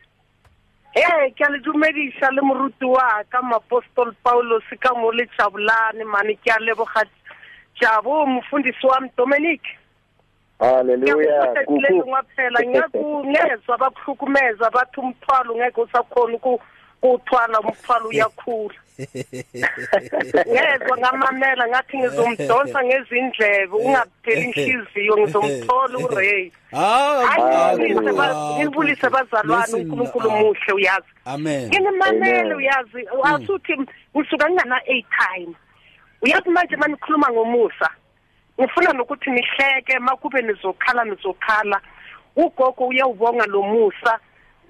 ee 0.96 1.30
ke 1.32 1.44
a 1.46 1.50
le 1.50 1.60
dumedisa 1.60 2.32
le 2.32 2.42
moruti 2.42 2.86
wa 2.86 3.24
ka 3.30 3.42
moapostol 3.42 4.14
paulos 4.24 4.64
ka 4.80 4.94
mo 4.94 5.12
le 5.12 5.26
jabulane 5.38 6.04
mane 6.06 6.36
ke 6.44 6.52
a 6.52 6.60
leboga 6.60 7.04
jabo 7.82 8.26
mofundisi 8.26 8.88
wami 8.88 9.10
dominic. 9.18 9.62
Hallelujah. 10.60 11.54
Le 11.54 11.66
kuku. 11.66 11.82
lengwe 11.82 12.22
phela 12.36 12.60
ngiyakungezwa 12.64 13.78
bakuhlukumeza 13.78 14.70
bathi 14.70 15.00
umthwalo 15.00 15.56
ngeke 15.56 15.82
usakhona 15.82 16.36
uku- 17.04 17.20
kuwuthwala 17.20 17.60
umthwalo 17.68 18.08
uyakhula. 18.10 18.76
Ngezwa 20.48 20.98
ngamamela 20.98 21.68
ngathi 21.68 21.98
ngizomdonsa 21.98 22.84
ngezindlebe 22.84 23.76
ungabutheli 23.76 24.42
inhliziyo 24.46 25.18
ngizomthola 25.18 25.98
uray. 25.98 26.52
Ah, 26.74 27.26
hayi 27.28 27.94
Kuku. 27.94 28.60
ngibulise 28.60 29.10
bazalwane 29.10 29.62
Listen, 29.66 29.82
unkulunkulu 29.82 30.32
ah, 30.32 30.36
muhle 30.40 30.74
uyazi. 30.74 31.08
Amen. 31.26 31.68
nginimamele 31.68 32.40
Amen. 32.42 32.54
uyazi? 32.54 33.08
Asuthi 33.24 33.74
ngisuka 34.18 34.50
ngingana-airtime 34.50 35.54
uyazi 36.22 36.50
manje 36.50 36.76
uma 36.76 36.88
nikhuluma 36.88 37.32
ngomusa 37.32 37.90
ngifuna 38.62 38.94
nokuthi 38.94 39.30
nihleke 39.30 40.00
makube 40.00 40.42
nizokhala 40.42 41.04
nizokhala 41.06 41.82
ugogo 42.36 42.88
uyawubonga 42.88 43.46
lo 43.46 43.62
musa. 43.62 44.20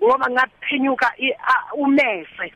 Ngoba 0.04 0.30
ngaphinyuka 0.30 1.12
umese. 1.74 2.52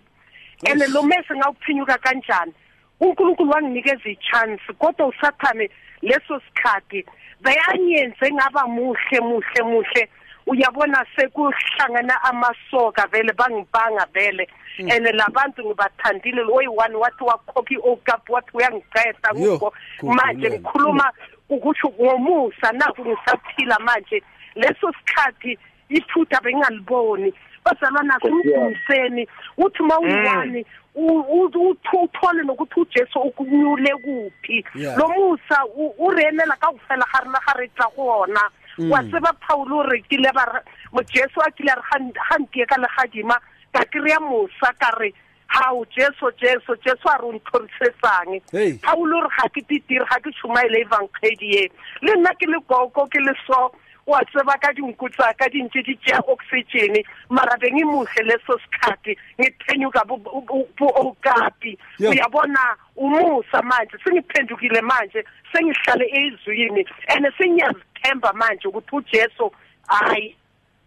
And 0.66 0.82
lo 0.94 1.04
mese 1.04 1.34
ngawuphinyuka 1.36 1.98
kanjani? 1.98 2.54
Unkulunkulu 3.00 3.51
wanginikeza 3.51 4.10
i-chance 4.10 4.74
kodwa 4.80 5.08
usathane 5.08 5.70
leso 6.01 6.39
sikhathi 6.39 7.06
beyanyenze 7.42 8.32
ngaba 8.34 8.68
muhle 8.68 9.20
muhle 9.20 9.63
muhle. 9.63 10.10
Uyabona 10.48 11.06
sekuhlangana 11.16 12.24
amasoka 12.24 13.08
vele 13.08 13.34
bangibanga 13.34 14.06
vele. 14.13 14.48
And 14.80 15.06
labantu 15.06 15.66
ngibathandile 15.66 16.42
oyi-one 16.42 16.96
wathi 16.96 17.24
wakhokha 17.24 17.74
i-okap 17.74 18.30
wathi 18.30 18.51
kuko 18.51 19.74
Gugu, 20.00 20.13
manje 20.13 20.50
man. 20.50 20.60
ngikhuluma 20.60 21.12
ukuthi 21.50 21.88
ngomusa 21.88 22.72
naku 22.72 23.06
ngisaphila 23.06 23.80
manje. 23.80 24.24
Leso 24.56 24.92
sikhathi 24.94 25.58
iphutha 25.89 26.41
bengingaliboni 26.44 27.34
bazalwana 27.65 28.20
simdumiseni 28.22 29.27
uthi 29.58 29.82
uma 29.84 30.00
uyi-one 30.00 30.65
u- 30.96 31.25
u- 31.29 31.51
utho- 31.72 32.03
uthole 32.03 32.44
nokuthi 32.44 32.79
ujesu 32.79 33.20
ukunyule 33.20 33.91
kuphi. 34.03 34.65
Yeah. 34.75 34.98
lo 34.98 35.08
musa 35.08 35.65
u- 35.75 35.94
o 36.00 36.10
re 36.12 36.24
emela 36.32 36.56
ka 36.60 36.72
go 36.72 36.79
fela 36.88 37.06
ga 37.13 37.20
rena 37.24 37.39
ga 37.46 37.53
re 37.60 37.67
tla 37.75 37.86
go 37.96 38.22
ona 38.24 38.41
wa 38.89 39.03
tseba 39.03 39.32
phaulo 39.48 39.77
o 39.77 39.84
re 39.84 40.01
kile 40.10 40.32
ba 40.34 40.46
re- 40.46 40.65
mojesu 40.94 41.38
a 41.46 41.51
kile 41.51 41.72
a 41.72 41.75
re 41.75 41.82
"Gan- 41.91 42.13
gantie 42.29 42.65
ka 42.65 42.75
legadima 42.82 43.38
ka 43.74 43.84
kry-a 43.91 44.20
mosa 44.20 44.74
ka 44.79 44.89
re 45.00 45.13
hao 45.48 45.86
jesu 45.96 46.32
jesu 46.41 46.75
jesu 46.86 47.06
a 47.10 47.17
re 47.17 47.25
o 47.25 47.32
ntlhorisetsang. 47.34 48.41
Hey. 48.51 48.74
phaulo 48.82 49.17
o 49.17 49.22
re 49.22 49.29
ga 49.38 49.50
ke 49.50 49.62
titire 49.67 50.06
ga 50.06 50.17
ke 50.20 50.32
tšhumaele 50.34 50.82
evankgedi 50.82 51.58
e 51.62 51.72
le 52.01 52.15
nna 52.15 52.34
ke 52.39 52.46
le 52.50 52.58
koko 52.67 53.06
ke 53.08 53.20
le 53.22 53.34
so 53.46 53.72
wa 54.08 54.26
tseba 54.26 54.58
ka 54.58 54.74
dinku 54.74 55.10
tsaka 55.10 55.50
di 55.50 55.64
ntse 55.64 55.82
di 55.84 55.96
tšea 55.96 56.20
oxygen 56.28 57.04
mara 57.30 57.58
beng 57.60 57.80
e 57.80 57.84
muhle 57.84 58.24
leso 58.24 58.56
sikhathi 58.64 59.18
ngiphenyuka 59.40 60.02
bu-okapi 60.08 61.78
uyabona 62.00 62.76
umusa 62.96 63.62
manje 63.62 63.98
sengiphendukile 64.04 64.82
manje 64.82 65.24
sengihlale 65.52 66.06
ezwini 66.08 66.86
and 67.12 67.28
sengiyazithemba 67.38 68.34
manje 68.34 68.68
ukuthi 68.68 68.96
ujesu 68.96 69.52
hayi 69.88 70.36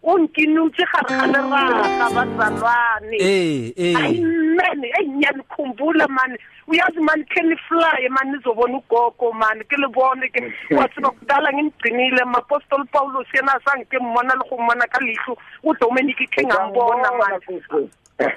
unkinutse 0.03 0.83
gare 0.91 1.15
ga 1.17 1.27
leraga 1.27 2.09
bazalwane. 2.09 3.17
Eh, 3.19 3.73
eh. 3.77 3.95
amen 3.95 4.83
eyi 4.83 5.09
ngiyanikhumbula 5.09 6.07
mani 6.07 6.37
uyazi 6.71 6.99
mani 6.99 7.23
khe 7.33 7.41
nifly 7.41 8.09
mani 8.09 8.31
nizobona 8.37 8.77
ugogo 8.77 9.31
mani 9.33 9.63
ke 9.63 9.75
le 9.81 9.87
bone 9.87 10.27
ke 10.33 10.41
wa 10.75 10.87
tseba 10.87 11.09
kudala 11.11 11.53
ngimgcinile 11.53 12.23
mapostoli 12.25 12.85
paulos 12.91 13.27
yena 13.35 13.53
azange 13.59 13.85
ke 13.85 13.99
mmona 13.99 14.33
le 14.39 14.43
go 14.49 14.57
mmona 14.57 14.87
ka 14.87 14.99
leihlo 15.05 15.37
udominic 15.63 16.17
khe 16.31 16.45
ngambona 16.45 17.11
mani 17.19 17.89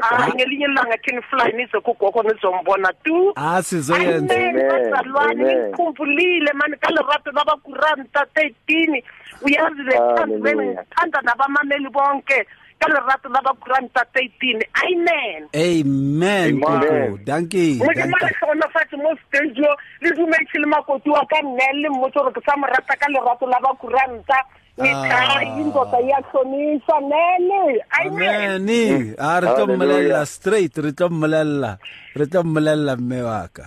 hayi 0.00 0.32
ngelinye 0.34 0.64
ilanga 0.70 0.96
khe 1.02 1.12
nifly 1.16 1.52
nize 1.56 1.80
kugogo 1.80 2.22
nizombona 2.22 2.92
tu 3.04 3.32
Ah, 3.36 3.62
sizoyenza. 3.62 4.34
Amen, 4.34 4.48
Amen, 4.56 4.68
bazalwane 4.70 5.42
amen. 5.42 5.68
ngikhumbulile 5.68 6.52
mani 6.54 6.76
ka 6.76 6.90
lerato 6.90 7.30
labakuranta 7.32 8.26
thirteen 8.34 9.02
uyazi 9.42 9.82
lethandi 9.82 10.36
vele 10.36 10.56
Hallelujah. 10.56 10.84
ngithanda 10.84 11.20
nabamameli 11.22 11.88
bonke 11.90 12.46
ka 12.82 12.86
lerato 12.94 13.28
labakuranta 13.30 14.02
thirteen 14.14 14.58
amen 14.82 15.40
Amen. 15.54 16.50
Amen. 16.58 16.58
Kuku. 16.58 17.24
Dankie. 17.24 17.78
mo 17.78 17.86
ke 17.94 18.04
mara 18.10 18.26
dankie. 18.26 18.40
sona 18.42 18.66
fatshe 18.74 18.96
mo 18.98 19.14
stage 19.22 19.54
yo 19.62 19.70
le 20.02 20.10
dumetse 20.18 20.58
le 20.58 20.66
makoti 20.66 21.08
wa 21.14 21.22
ka 21.30 21.38
nnele 21.46 21.88
mmotse 21.94 22.18
gore 22.18 22.34
ke 22.34 22.42
sa 22.46 22.58
mo 22.58 22.66
rata 22.66 22.94
ka 22.98 23.06
lerato 23.14 23.46
la 23.46 23.58
bakuranta 23.62 24.38
ngikhai 24.80 25.46
indoda 25.62 25.98
iyahlonisa 26.00 26.96
nele 27.10 27.62
amen 28.02 28.66
Amen. 28.66 29.14
Ah, 29.18 29.38
re 29.40 29.46
tlo 29.52 29.64
Hallelujah. 29.68 29.76
mmolelela 29.76 30.26
straight, 30.26 30.74
re 30.78 30.92
tlo 30.92 31.08
mmolelela. 31.12 31.78
Re 32.16 32.24
tlo 32.26 32.40
mmolelela 32.42 32.96
mme 32.96 33.18
wa 33.22 33.48
ka. 33.52 33.66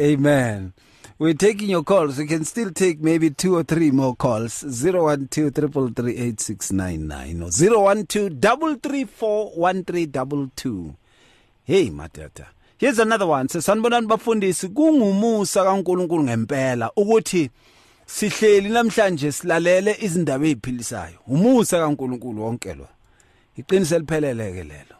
Amen. 0.00 0.72
We're 1.16 1.34
taking 1.34 1.70
your 1.70 1.84
calls. 1.84 2.18
We 2.18 2.26
can 2.26 2.44
still 2.44 2.72
take 2.72 3.00
maybe 3.00 3.30
two 3.30 3.56
or 3.56 3.62
three 3.62 3.92
more 3.92 4.16
calls. 4.16 4.62
012 4.62 5.28
333 5.54 7.32
or 7.32 7.52
012 7.52 8.82
334 8.82 10.94
Hey 11.62 11.90
matata. 11.90 12.46
Here's 12.78 12.98
another 12.98 13.28
one. 13.28 13.46
Sasanibonani 13.48 14.06
bafundisi 14.06 14.68
kungumusa 14.68 15.64
kaNkuluNkulu 15.64 16.22
ngempela 16.22 16.90
ukuthi 16.96 17.50
sihleli 18.06 18.68
namhlanje 18.68 19.32
silalele 19.32 19.96
izindaba 20.00 20.46
eziphilisayo 20.46 21.18
umusa 21.26 21.78
kaNkuluNkulu 21.78 22.42
wonke 22.42 22.74
lo 22.74 22.88
iqiniso 23.56 23.98
lipheleleke 23.98 24.62
lelo 24.62 24.96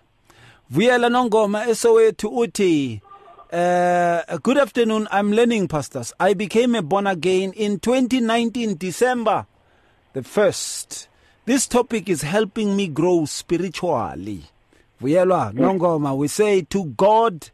vuyela 0.70 1.08
nongoma 1.08 1.66
esowethu 1.66 2.28
uthi 2.28 3.00
uh, 3.54 4.38
good 4.42 4.58
afternoon 4.58 5.06
i'm 5.10 5.32
learning 5.32 5.68
pastors 5.68 6.12
i 6.18 6.34
became 6.34 6.74
a 6.74 6.82
born 6.82 7.06
again 7.06 7.52
in 7.52 7.78
2019 7.78 8.76
december 8.76 9.46
the 10.12 10.20
1st 10.20 11.06
this 11.46 11.66
topic 11.68 12.08
is 12.08 12.22
helping 12.22 12.74
me 12.76 12.88
grow 12.88 13.24
spiritually 13.24 14.44
vuyelwa 15.00 15.52
nongoma 15.54 16.16
we 16.16 16.26
say 16.28 16.62
to 16.62 16.84
god 16.84 17.50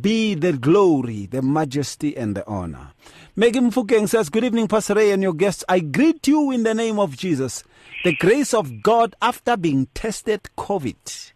be 0.00 0.34
the 0.34 0.52
glory, 0.52 1.26
the 1.26 1.42
majesty, 1.42 2.16
and 2.16 2.36
the 2.36 2.46
honor. 2.46 2.88
Megan 3.36 3.70
Fukeng 3.70 4.08
says, 4.08 4.28
Good 4.28 4.44
evening, 4.44 4.66
Pastor 4.68 4.94
Ray 4.94 5.12
and 5.12 5.22
your 5.22 5.32
guests. 5.32 5.64
I 5.68 5.80
greet 5.80 6.26
you 6.26 6.50
in 6.50 6.64
the 6.64 6.74
name 6.74 6.98
of 6.98 7.16
Jesus. 7.16 7.62
The 8.04 8.14
grace 8.16 8.52
of 8.52 8.82
God 8.82 9.14
after 9.22 9.56
being 9.56 9.86
tested 9.94 10.48
COVID. 10.58 11.32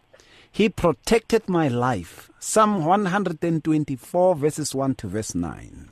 He 0.51 0.67
protected 0.67 1.47
my 1.47 1.69
life. 1.69 2.30
Psalm 2.43 2.83
124, 2.83 4.35
verses 4.35 4.73
1 4.73 4.95
to 4.95 5.05
verse 5.07 5.35
9. 5.35 5.89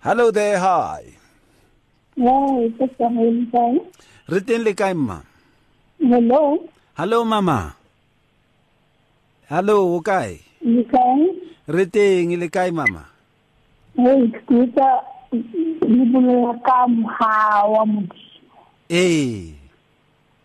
Hello 0.00 0.30
there, 0.30 0.58
hi. 0.58 1.16
Hi, 2.20 2.68
Pastor 2.78 3.08
Ray. 3.08 3.80
Written 4.28 4.64
le 4.64 4.74
kae 4.74 4.92
mma? 4.92 5.22
Hello. 5.98 6.68
Hello 6.94 7.24
mama. 7.24 7.74
Hello, 9.48 9.96
o 9.96 10.00
kae? 10.02 10.40
You 10.60 10.84
can? 10.84 11.40
Re 11.66 11.86
teng 11.86 12.38
le 12.38 12.50
kae 12.50 12.70
mama? 12.70 13.08
Hey, 18.90 19.54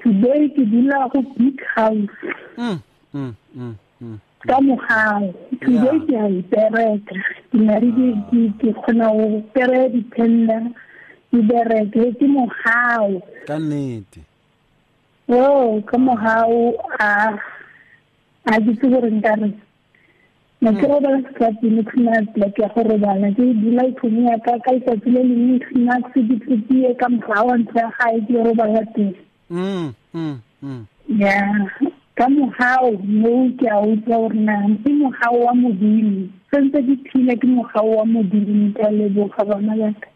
today 0.04 0.50
ke 0.50 0.64
dula 0.66 1.10
go 1.14 1.22
big 1.38 1.60
house. 1.76 2.18
Mm. 2.58 2.80
Mm. 3.14 3.36
Mm. 3.56 3.76
Mm. 4.02 4.20
ka 4.46 4.60
mogao 4.62 5.34
today 5.62 6.00
ke 6.06 6.16
a 6.16 6.28
ipereka 6.30 7.16
ke 7.52 7.58
na 7.58 7.80
le 7.80 7.90
ke 8.30 8.40
ke 8.62 8.70
kgona 8.78 9.08
go 9.10 9.42
pere 9.54 9.90
dipenda 9.90 10.60
ke 11.32 11.40
bereke 11.50 12.14
ke 12.20 12.26
mogao 12.30 13.22
Ka 13.48 13.58
nnete. 13.60 14.22
o 15.28 15.82
ka 15.82 15.98
mogao 15.98 16.74
a 17.00 17.34
a 18.46 18.60
ke 18.62 18.72
tse 18.78 18.88
gore 18.90 19.10
ne 19.12 19.22
ke 20.74 20.86
robala 20.88 21.20
strateng 21.30 21.78
ke 21.84 21.92
sena 21.94 22.22
pleke 22.34 22.62
ya 22.62 22.70
go 22.74 22.82
robala 22.84 23.30
ke 23.38 23.44
dula 23.62 23.84
ya 23.86 24.38
ka 24.46 24.54
ka 24.66 24.72
hmm, 24.72 24.82
hmm, 24.82 24.98
hmm. 24.98 25.14
le 25.14 25.22
lengwe 25.24 25.58
snacks 25.70 26.14
ke 26.14 26.36
tsetie 26.42 26.94
ka 27.00 27.08
mogao 27.10 27.48
wa 27.48 27.58
ntho 27.58 27.78
ya 27.80 27.90
gae 28.00 28.20
ke 28.28 28.34
robala 28.48 28.82
teng 28.96 29.14
ya 31.22 31.38
ka 32.16 32.26
mogao 32.30 32.92
mo 33.04 33.52
ke 33.60 33.68
a 33.68 33.78
utlwa 33.84 34.18
gore 34.18 34.40
na. 34.40 34.56
Ke 34.84 34.90
mogao 34.96 35.38
wa 35.46 35.54
modimo 35.54 36.30
sentse 36.50 36.80
ke 36.82 37.36
ke 37.36 37.48
mogao 37.48 37.98
wa 38.00 38.06
modimo 38.06 38.74
ka 38.74 38.90
leboga 38.90 39.44
bana 39.46 39.76
baka 39.76 40.08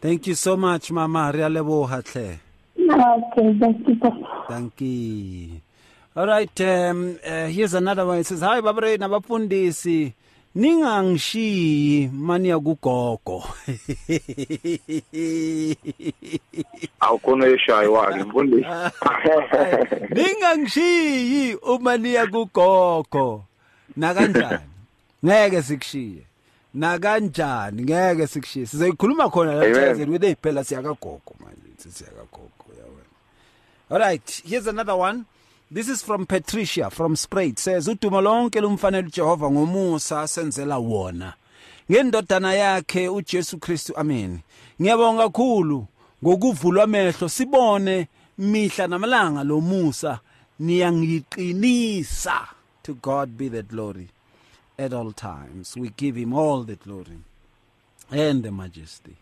Thank 0.00 0.26
you 0.28 0.34
so 0.34 0.56
much 0.56 0.92
mama. 0.92 1.32
Re 1.32 1.42
a 1.42 1.48
leboga 1.48 1.98
okay 1.98 2.38
that's 3.58 3.88
it. 3.88 4.02
Thank 4.48 4.80
you. 4.80 5.60
All 6.16 6.26
right, 6.26 6.60
um, 6.62 7.18
uh, 7.24 7.46
here's 7.46 7.72
another 7.74 8.04
one. 8.04 8.18
It 8.18 8.26
says, 8.26 8.40
Hi, 8.40 8.60
Babare, 8.60 8.98
nabafundisi. 8.98 10.12
Ningangishiyi 10.56 12.08
mani 12.12 12.48
yakugogo. 12.48 13.44
awukhona 17.00 17.46
eshayiwa-ke 17.46 18.22
mfundisi 18.24 18.66
Ningangishiyi 20.14 21.54
umani 21.54 22.14
yakugogo. 22.14 23.44
Na 23.96 24.14
kanjani? 24.14 24.58
Ngeke 25.24 25.62
sikushiye. 25.62 26.22
Na 26.74 26.98
kanjani? 26.98 27.82
Ngeke 27.82 28.26
sikushiye. 28.26 28.66
Sizoyikhuluma 28.66 29.30
khona 29.30 29.54
la. 29.54 29.74
Chazeni 29.74 30.10
with 30.10 30.24
iphela 30.24 30.64
siyakagogo 30.64 31.34
manje. 31.40 31.90
Siyakagogo 31.90 32.66
yawena. 32.78 33.04
All 33.90 33.98
right, 33.98 34.42
here's 34.44 34.66
another 34.66 34.96
one. 34.96 35.24
This 35.72 35.88
is 35.88 36.02
from 36.02 36.26
Patricia 36.26 36.90
from 36.90 37.14
Spray. 37.14 37.50
It 37.50 37.60
says 37.60 37.86
udumo 37.86 38.20
lonke 38.20 38.60
lumfanele 38.60 39.08
uJehova 39.08 39.50
ngomusa 39.50 40.28
senzela 40.28 40.78
wona. 40.78 41.34
Ngendodana 41.90 42.54
yakhe 42.54 43.08
uJesu 43.08 43.58
Kristu. 43.58 43.92
Amen. 43.96 44.40
Ngiyabonga 44.80 45.22
kakhulu 45.22 45.86
ngokuvulwa 46.24 46.84
amehlo 46.84 47.28
sibone 47.28 48.08
mihla 48.38 48.86
namalanga 48.86 49.44
lo 49.44 49.60
Musa 49.60 50.20
niyangiqinisa. 50.60 52.48
To 52.82 52.94
God 52.94 53.38
be 53.38 53.48
the 53.48 53.62
glory 53.62 54.08
at 54.76 54.92
all 54.92 55.12
times. 55.12 55.76
We 55.76 55.90
give 55.96 56.16
him 56.16 56.32
all 56.32 56.64
the 56.64 56.76
glory 56.76 57.18
and 58.10 58.42
the 58.42 58.50
majesty 58.50 59.14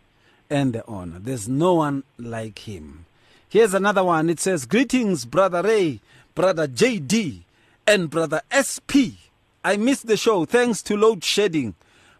and 0.48 0.72
the 0.72 0.86
honor. 0.86 1.18
There's 1.18 1.46
no 1.46 1.74
one 1.74 2.04
like 2.18 2.60
him. 2.60 3.04
Here's 3.50 3.74
another 3.74 4.04
one. 4.04 4.30
It 4.30 4.40
says, 4.40 4.66
Greetings, 4.66 5.24
Brother 5.24 5.62
Ray, 5.62 6.00
Brother 6.38 6.68
JD, 6.68 7.40
and 7.84 8.08
Brother 8.08 8.42
SP. 8.54 9.18
I 9.64 9.76
missed 9.76 10.06
the 10.06 10.16
show 10.16 10.44
thanks 10.44 10.82
to 10.82 10.96
load 10.96 11.24
shedding, 11.24 11.74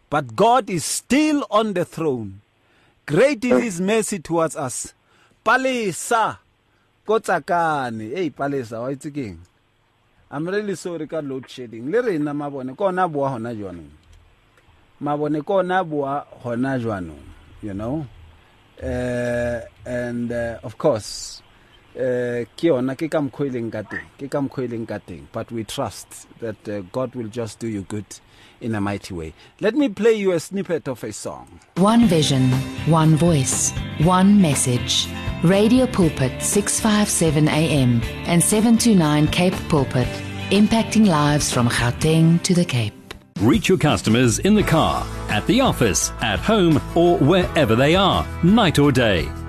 but 0.09 0.35
God 0.35 0.69
is 0.69 0.83
still 0.83 1.47
on 1.49 1.71
the 1.71 1.85
throne. 1.85 2.41
Great 3.05 3.45
is 3.45 3.63
his 3.63 3.79
mercy 3.79 4.19
towards 4.19 4.57
us. 4.57 4.93
Palesa, 5.45 6.37
kotsakane. 7.07 8.13
Hey, 8.13 8.29
Palesa, 8.29 8.81
what's 8.81 9.05
the 9.05 9.11
king? 9.11 9.39
I'm 10.29 10.45
really 10.49 10.75
sorry 10.75 11.07
ka 11.07 11.21
load 11.23 11.49
shedding. 11.49 11.89
Le 11.89 12.01
rena 12.01 12.33
mabone 12.33 12.75
kona 12.75 13.07
bua 13.07 13.29
hona 13.29 13.55
jwanong. 13.55 13.87
Mabone 15.01 15.45
kona 15.45 15.81
bua 15.85 16.25
hona 16.43 16.77
jwanong, 16.77 17.23
you 17.61 17.73
know? 17.73 18.05
uh, 18.83 19.61
and 19.85 20.31
uh, 20.31 20.59
of 20.63 20.77
course 20.77 21.41
uh, 21.99 22.45
ke 22.57 22.71
yona 22.71 22.95
ke 22.95 23.09
ka 23.11 23.19
mokgwa 23.19 23.47
e 23.47 23.49
leng 23.57 23.71
ka 23.71 23.83
teng 23.83 24.07
ke 24.17 24.29
ka 24.31 24.39
mokgwa 24.41 24.63
e 24.63 24.67
leng 24.73 24.87
ka 24.87 24.99
teng 25.05 25.27
but 25.31 25.51
we 25.51 25.63
trust 25.63 26.27
that 26.39 26.69
uh, 26.69 26.81
god 26.91 27.13
will 27.15 27.27
just 27.27 27.59
do 27.59 27.67
you 27.67 27.81
good 27.83 28.19
in 28.61 28.75
a 28.75 28.81
mighty 28.81 29.13
way 29.13 29.33
let 29.59 29.75
me 29.75 29.89
play 29.89 30.13
you 30.13 30.31
a 30.31 30.39
snippet 30.39 30.87
of 30.87 31.03
a 31.03 31.11
song 31.13 31.59
One 31.77 32.05
vision, 32.07 32.51
one 32.91 33.15
voice, 33.15 33.71
one 34.03 34.41
message. 34.41 35.07
Radio 35.43 35.87
Pulpit 35.87 36.41
657 36.41 37.47
AM 37.47 38.01
and 38.27 38.43
729 38.43 39.27
Cape 39.27 39.53
Pulpit, 39.69 40.07
impacting 40.51 41.07
lives 41.07 41.53
from 41.53 41.69
Gauteng 41.69 42.41
to 42.43 42.53
the 42.53 42.65
Cape. 42.65 42.93
Reach 43.39 43.69
your 43.69 43.77
customers 43.77 44.39
in 44.39 44.53
the 44.55 44.63
car, 44.63 45.07
at 45.29 45.47
the 45.47 45.61
office, 45.61 46.11
at 46.21 46.39
home, 46.39 46.81
or 46.95 47.17
wherever 47.19 47.73
they 47.77 47.95
are, 47.95 48.27
night 48.43 48.77
or 48.77 48.91
day. 48.91 49.29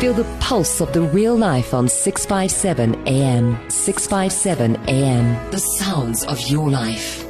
Feel 0.00 0.12
the 0.12 0.24
pulse 0.40 0.80
of 0.80 0.92
the 0.92 1.00
real 1.00 1.36
life 1.36 1.72
on 1.72 1.88
657 1.88 3.06
AM. 3.06 3.70
657 3.70 4.76
AM. 4.88 5.50
The 5.50 5.58
sounds 5.58 6.24
of 6.24 6.40
your 6.48 6.68
life. 6.68 7.24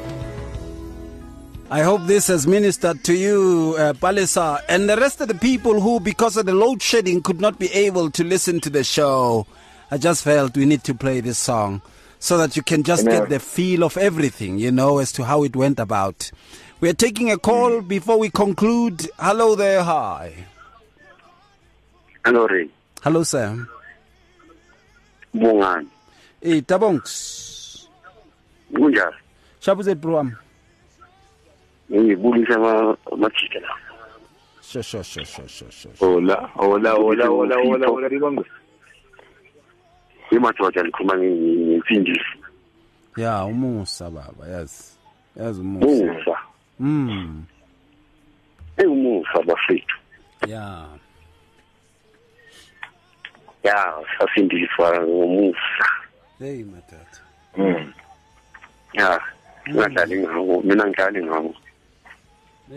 I 1.71 1.83
hope 1.83 2.07
this 2.07 2.27
has 2.29 2.47
ministered 2.47 3.05
to 3.05 3.15
you, 3.15 3.77
uh, 3.79 3.93
Palesa, 3.93 4.61
and 4.69 4.89
the 4.89 4.97
rest 4.97 5.21
of 5.21 5.29
the 5.29 5.35
people 5.35 5.81
who, 5.81 6.01
because 6.01 6.37
of 6.37 6.47
the 6.47 6.55
load 6.55 6.83
shedding, 6.83 7.23
could 7.23 7.41
not 7.41 7.59
be 7.59 7.71
able 7.73 8.11
to 8.13 8.25
listen 8.25 8.61
to 8.61 8.71
the 8.71 8.83
show. 8.83 9.47
I 9.91 9.99
just 9.99 10.25
felt 10.25 10.57
we 10.57 10.65
need 10.65 10.85
to 10.85 10.95
play 10.95 11.21
this 11.21 11.39
song 11.39 11.83
so 12.19 12.39
that 12.39 12.57
you 12.57 12.63
can 12.63 12.83
just 12.83 13.03
Amen. 13.03 13.21
get 13.21 13.29
the 13.29 13.41
feel 13.41 13.85
of 13.85 13.97
everything, 13.99 14.59
you 14.59 14.73
know, 14.73 14.99
as 14.99 15.13
to 15.13 15.25
how 15.25 15.43
it 15.45 15.55
went 15.55 15.79
about. 15.79 16.31
We 16.81 16.89
are 16.89 16.95
taking 16.95 17.31
a 17.31 17.39
call 17.39 17.83
before 17.83 18.19
we 18.19 18.31
conclude. 18.31 19.09
Hello 19.19 19.55
there, 19.55 19.83
hi. 19.83 20.47
Hello, 22.25 22.47
Ray. 22.47 22.69
Hello, 23.03 23.23
Sam. 23.23 23.69
Bongani. 25.35 25.89
Hey, 26.43 26.61
Tabongs. 26.63 27.89
kunjani 28.75 29.17
Shabuzet 29.61 29.95
bro 30.01 30.15
wami. 30.17 30.33
ngibulisa 31.93 32.55
amajike 33.13 33.61
la 33.61 33.69
Sho 34.63 34.83
sho 34.83 35.03
sho 35.03 35.25
sho 35.25 35.47
sho 35.49 35.71
sho. 35.71 35.89
hola 36.01 36.51
hola 36.55 36.91
hola 36.93 37.27
hola 37.27 37.57
hola 37.57 37.87
hola 37.89 38.09
libonge 38.09 38.45
imadoda 40.31 40.83
likhuluma 40.83 41.15
ngemfindisi 41.17 42.37
Ya 43.17 43.45
umusa 43.45 44.11
baba 44.11 44.47
yazi. 44.49 44.85
Yazi 45.37 45.61
umusa. 45.61 45.87
musa 46.13 46.39
Mm. 46.81 47.45
ewumusa 48.77 49.43
bafethu 49.47 49.97
Ya. 50.47 50.87
Ya 53.65 53.95
sasindiswa 54.19 55.01
ngomusa 55.03 55.87
Hey 56.39 56.65
matata. 56.65 57.21
Mm. 57.57 57.93
ya 58.93 59.21
ngadlali 59.71 60.19
ngawo 60.23 60.63
mina 60.63 60.85
ngidlali 60.87 61.25
ngawo 61.25 61.55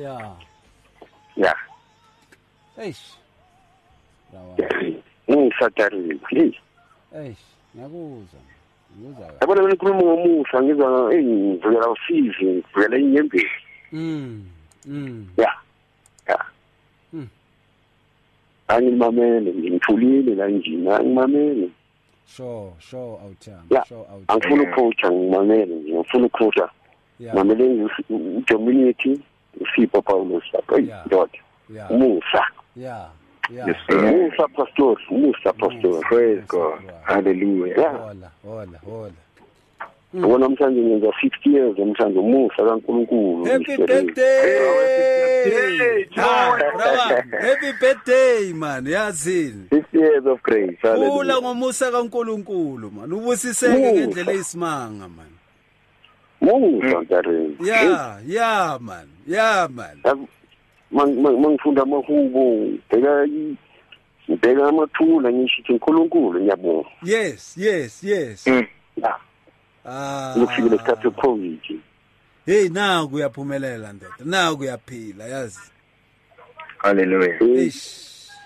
Ya. 0.01 0.35
ya 1.35 1.55
Eish. 2.77 3.17
Rawa. 4.33 4.55
ngisatarile 5.29 6.19
hey 6.29 6.51
Eish. 7.15 7.43
Ngiyakuzwa. 7.75 8.39
Ngikuzwa. 8.99 9.33
yabona 9.41 9.61
mina 9.61 9.73
ngikhuluma 9.73 10.01
ngomusa 10.03 10.61
ngizwa 10.63 11.11
hey 11.13 11.21
ngivukela 11.23 11.89
usizi 11.89 12.45
ngivukela 12.45 12.97
inyembezi 12.97 13.49
Mm. 13.91 14.45
Mm. 14.85 15.27
ya 15.37 15.43
ya 15.47 15.51
angimamele 18.67 19.51
nje 19.51 19.69
ngithulile 19.71 20.35
la 20.35 20.47
njini? 20.47 20.89
Angimamele. 20.89 21.69
Sure 22.25 22.71
sure 22.79 23.01
awuthanda 23.01 23.85
sure 23.85 23.99
awuthanda 23.99 24.33
angifuni 24.33 24.61
ukukhocha 24.61 25.11
ngimamele 25.11 25.75
nje 25.75 25.93
ngifuna 25.93 26.25
ukukhocha 26.25 26.69
mamele 27.33 27.89
uDominic 28.09 29.19
uSipho 29.61 30.01
Paulus 30.01 30.43
lapho 30.53 30.77
indoda 30.79 31.39
musa. 31.89 32.43
Yeah 32.75 33.09
Yeah. 33.49 33.67
Yes, 33.67 33.77
Musa 33.89 34.47
Pastor, 34.49 34.97
Musa 35.09 35.53
Pastor. 35.53 36.01
Praise 36.01 36.43
God. 36.47 36.81
Hallelujah. 37.03 37.75
Hola, 37.75 38.31
hola, 38.43 38.79
hola. 38.85 39.11
Ubona 40.13 40.37
namhlanje 40.47 40.81
ngenza 40.81 41.07
50 41.07 41.55
years 41.55 41.77
namhlanje 41.77 42.19
umusa 42.19 42.63
kaNkulunkulu 42.65 43.45
Happy 43.45 43.77
Mr. 43.77 43.87
birthday. 43.87 46.05
Ha, 46.15 46.57
brother. 46.57 47.41
Happy 47.41 47.71
birthday 47.81 48.53
man. 48.53 48.85
Yazini. 48.87 49.67
50 49.71 49.97
years 49.99 50.25
of 50.25 50.41
grace 50.43 50.77
Ula 50.83 50.91
hallelujah 50.93 51.41
ngomusa 51.41 51.91
kaNkuluNkulu 51.91 52.91
man. 52.91 53.13
Ubusiseke 53.13 53.77
Musa. 53.77 53.93
ngendlela 53.93 54.31
eyisimanga 54.31 55.07
man. 55.09 55.27
umusa 56.41 57.01
ntareni 57.01 57.57
Yeah, 57.65 58.19
yeah 58.27 58.77
man. 58.81 59.07
Yeah 59.27 59.69
man. 59.69 60.01
mangifunda 60.91 61.81
amahubo 61.81 62.67
bheka 62.89 63.25
i- 63.25 63.55
ngibheka 64.29 64.67
amathula 64.67 65.31
ngisho 65.31 65.61
ukuthi 65.61 65.73
uNkulunkulu 65.73 66.39
ngiyabonga 66.41 66.89
Yes, 67.03 67.57
yes, 67.57 68.03
yes. 68.03 68.47
ya 68.47 69.15
Ah. 69.87 70.33
ukufikela 70.35 70.75
isikhathi 70.75 71.01
secovid 71.01 71.79
hey 72.45 72.69
naku 72.69 73.15
uyaphumelela 73.15 73.93
ndoda. 73.93 74.15
Naku 74.25 74.61
uyaphila 74.61 75.25
yazi. 75.25 75.71
Haleluya 76.77 77.39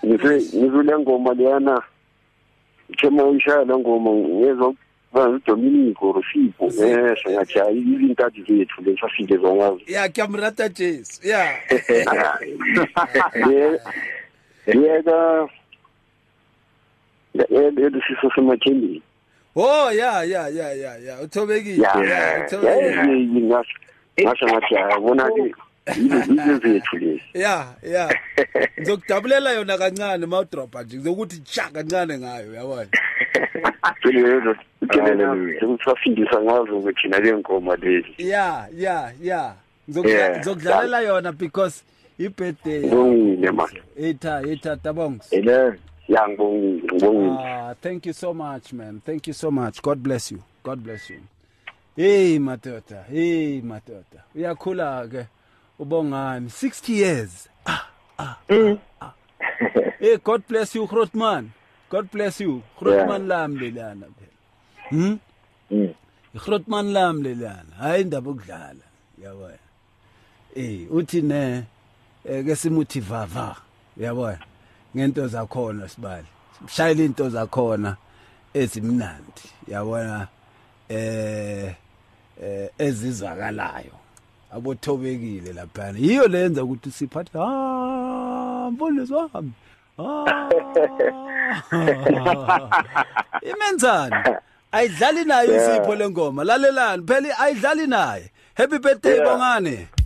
ngizule 0.04 0.98
ngoma 0.98 1.34
leyana 1.34 1.82
ngithema 2.90 3.24
ngishaya 3.24 3.64
la 3.64 3.78
ngoma 3.78 4.10
ngezwa 4.10 4.74
udominico 5.12 6.12
rusipho 6.12 6.66
ehle 6.66 7.16
ngathi 7.30 7.58
hayi 7.58 7.78
izintathi 7.78 8.42
zethu 8.42 8.82
lesafile 8.82 9.36
zongazo 9.36 9.80
ya 9.86 10.08
kuyamrata 10.08 10.68
jesu 10.68 11.28
ya. 11.28 11.44
Yeka 14.66 15.48
yeka 17.34 17.80
elisiso 17.80 18.30
semathendeni 18.34 19.02
Oh 19.56 19.90
yeah, 19.90 20.22
yeah, 20.22 20.48
yeah, 20.48 20.72
yeah, 20.72 20.96
yeah. 21.04 21.22
Uthobekile. 21.22 21.82
ya 21.82 22.04
Yeah, 22.04 22.46
uthobekile. 22.46 23.40
ngasho 23.40 23.78
ngasho 24.20 24.46
ngathi 24.46 24.74
yabona 24.74 25.30
ke 25.30 25.54
izo 25.96 26.58
zethu 26.58 26.96
lezi 26.96 27.22
Yeah, 27.34 27.66
yeah. 27.82 28.08
Ngizokudabulela 28.80 29.52
yona 29.52 29.78
kancane 29.78 30.26
mawudropa 30.26 30.82
nje. 30.82 30.96
Ngizokuthi 30.96 31.38
cha 31.40 31.68
kancane 31.72 32.18
ngayo, 32.18 32.54
yabona. 32.54 32.86
lezo 34.04 35.78
sasindisa 35.84 36.40
ngazo 36.42 36.80
ke 36.82 36.92
thina 37.02 37.18
le 37.18 37.32
ngoma 37.38 37.76
lezi 37.76 38.14
Yeah, 38.18 38.66
yeah, 38.76 39.12
yeah. 39.22 39.52
Ngizokudla- 39.88 40.08
Yeah. 40.08 40.36
Ngizokudlalela 40.38 41.00
yona 41.00 41.32
because 41.32 41.82
i-birthday. 42.18 42.80
ngibongile 42.82 43.50
manje 43.50 43.82
Etha, 43.96 44.42
etha 44.48 44.76
tabongs. 44.76 45.32
amen 45.32 45.78
ya 46.08 46.28
ngibongile 46.28 46.82
ngibongile 46.94 47.32
Ah, 47.38 47.74
thank 47.80 48.06
you 48.06 48.12
so 48.12 48.34
much 48.34 48.72
man. 48.72 49.00
Thank 49.04 49.26
you 49.26 49.32
so 49.34 49.50
much. 49.50 49.80
God 49.82 50.02
bless 50.02 50.30
you. 50.32 50.42
God 50.62 50.82
bless 50.82 51.10
you. 51.10 51.20
Hey 51.96 52.38
matota, 52.38 53.04
hey 53.08 53.60
matota. 53.62 54.22
Uyakhula 54.34 55.08
ke. 55.10 55.26
Ubongani 55.80 56.50
60 56.50 56.92
years. 56.92 57.48
Ah, 57.66 57.88
ah, 58.18 58.36
ah, 58.50 58.76
ah. 59.00 59.12
Hey 59.98 60.16
God 60.22 60.46
bless 60.46 60.74
you 60.74 60.86
Grootman. 60.86 61.48
God 61.90 62.10
bless 62.10 62.40
you. 62.40 62.62
Grootman 62.78 63.26
lami 63.28 63.58
lelana 63.70 64.06
phela. 64.06 64.90
Hmm? 64.90 65.16
Mm. 65.70 65.94
Grootman 66.36 66.92
lami 66.92 67.22
lelana. 67.34 67.74
Hayi 67.80 68.02
indaba 68.02 68.30
okudlala. 68.30 68.84
Yabona. 69.22 69.58
Eh 70.56 70.86
uthi 70.90 71.22
ne 71.22 71.64
eh, 72.24 72.44
ke 72.44 72.56
simuthi 72.56 73.00
vava. 73.00 73.56
Yabona. 73.98 74.38
Ngento 74.96 75.28
zakhona 75.28 75.88
sibali. 75.88 76.26
Shayela 76.66 77.04
into 77.04 77.30
zakhona 77.30 77.96
ezimnandi. 78.54 79.42
Yabona 79.68 80.28
eh 80.88 81.74
eh 82.42 82.68
ezizwakalayo. 82.78 83.96
Abothobekile 84.54 85.52
lapha. 85.52 85.92
Yiyo 85.96 86.28
lenza 86.28 86.64
ukuthi 86.64 86.90
siphathe 86.90 87.38
ah 87.38 88.70
mfundisi 88.70 89.12
wami. 89.12 89.52
Ah. 89.98 90.48
Imenzani? 93.50 94.16
Ayidlali 94.72 95.24
nayo 95.24 95.56
isipho 95.56 95.94
lengoma. 95.94 96.44
Lalelani 96.44 97.06
phela 97.06 97.38
ayidlali 97.38 97.86
naye. 97.86 98.30
Happy 98.54 98.78
birthday 98.78 99.20
bongane. 99.20 99.88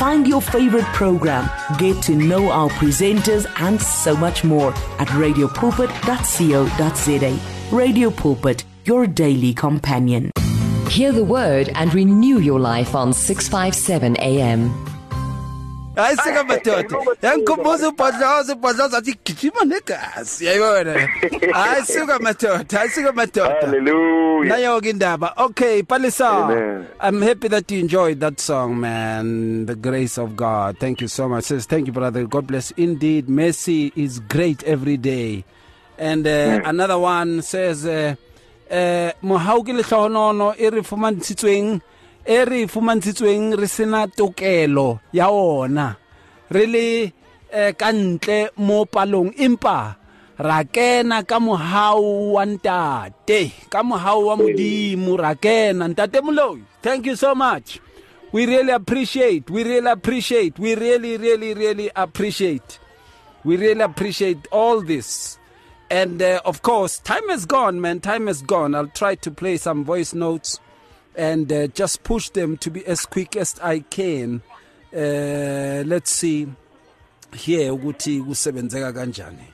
Find 0.00 0.26
your 0.26 0.40
favorite 0.40 0.86
program, 0.94 1.50
get 1.76 2.02
to 2.04 2.16
know 2.16 2.50
our 2.50 2.70
presenters, 2.70 3.46
and 3.60 3.78
so 3.78 4.16
much 4.16 4.44
more 4.44 4.72
at 4.98 5.08
radiopulpit.co.za. 5.08 7.76
Radio 7.76 8.10
Pulpit, 8.10 8.64
your 8.86 9.06
daily 9.06 9.52
companion. 9.52 10.30
Hear 10.88 11.12
the 11.12 11.22
word 11.22 11.68
and 11.74 11.92
renew 11.92 12.38
your 12.38 12.58
life 12.58 12.94
on 12.94 13.12
657 13.12 14.16
AM. 14.16 14.89
Hayi 15.96 16.16
sika 16.16 16.44
madoda 16.44 16.96
yangikhumbuza 17.22 17.88
ubhodloza 17.88 18.54
ubhodloza 18.54 18.98
athi 18.98 19.14
gijima 19.24 19.64
negazi 19.64 20.46
yayibona 20.46 21.08
hayi 21.52 21.84
suka 21.84 22.18
madoda 22.18 22.78
hayi 22.78 22.90
suka 22.90 23.12
madoda 23.12 23.54
Hallelujah. 23.60 24.48
nayo-ke 24.56 24.90
indaba 24.90 25.32
okay 25.36 25.82
palesa 25.82 26.86
i'm 27.02 27.20
happy 27.22 27.48
that 27.48 27.70
you 27.70 27.80
enjoyed 27.80 28.20
that 28.20 28.40
song 28.40 28.80
man. 28.80 29.66
The 29.66 29.74
grace 29.74 30.16
of 30.18 30.36
god. 30.36 30.78
Thank 30.78 31.00
you 31.00 31.08
so 31.08 31.28
much 31.28 31.44
says 31.44 31.66
thank 31.66 31.86
you 31.86 31.92
brother. 31.92 32.24
God 32.26 32.46
bless 32.46 32.70
indeed 32.76 33.28
mercy 33.28 33.92
is 33.96 34.20
great 34.20 34.62
every 34.64 34.96
day. 34.96 35.44
And 35.98 36.26
uh, 36.26 36.60
another 36.64 36.98
one 36.98 37.42
says 37.42 37.84
uh, 37.84 38.14
uh, 38.70 39.10
mohau 39.22 39.62
ke 39.64 39.72
lehlohonolo 39.74 40.54
e 40.58 40.70
re 40.70 40.80
fumantshitsweng 40.80 41.80
e 42.30 42.44
re 42.44 42.66
fumantshitsweng 42.66 43.56
re 43.58 43.66
sena 43.66 44.06
tokelo 44.06 45.00
ya 45.12 45.28
ona. 45.30 45.96
Re 46.50 46.66
le 46.66 47.12
eh, 47.50 47.74
ka 47.74 47.90
ntle 47.92 48.50
mo 48.56 48.86
palong 48.86 49.34
empa 49.34 49.96
ra 50.38 50.62
kena 50.64 51.26
ka 51.26 51.40
mohau 51.42 52.34
wa 52.38 52.46
ntate 52.46 53.50
ka 53.68 53.82
mohau 53.82 54.30
wa 54.30 54.36
modimo 54.36 55.18
ra 55.18 55.34
kena. 55.34 55.90
Ntate 55.90 56.22
moloi 56.22 56.62
thank 56.82 57.06
you 57.06 57.16
so 57.16 57.34
much. 57.34 57.80
We 58.30 58.46
really 58.46 58.70
appreciate 58.70 59.50
we 59.50 59.64
really 59.64 59.90
appreciate 59.90 60.56
we 60.58 60.76
really 60.76 61.16
really 61.16 61.54
really 61.54 61.90
appreciate. 61.96 62.78
We 63.42 63.56
really 63.56 63.82
appreciate 63.82 64.46
all 64.52 64.82
this. 64.82 65.38
And 65.90 66.22
uh, 66.22 66.40
of 66.44 66.62
course 66.62 67.00
time 67.00 67.28
has 67.30 67.44
gone 67.44 67.80
man 67.80 67.98
time 67.98 68.28
has 68.28 68.40
gone. 68.40 68.76
I'll 68.76 68.86
try 68.86 69.16
to 69.16 69.30
play 69.32 69.56
some 69.56 69.82
voice 69.82 70.14
notes 70.14 70.60
and 71.16 71.52
uh, 71.52 71.66
just 71.68 72.02
push 72.02 72.30
them 72.30 72.56
to 72.56 72.70
be 72.70 72.86
as 72.86 73.06
quick 73.06 73.36
as 73.36 73.58
i 73.62 73.80
can. 73.80 74.42
Uh, 74.92 75.82
let's 75.86 76.10
see 76.10 76.46
here 77.32 77.70
ukuthi 77.70 78.22
kusebenzeka 78.22 78.92
kanjani. 78.92 79.46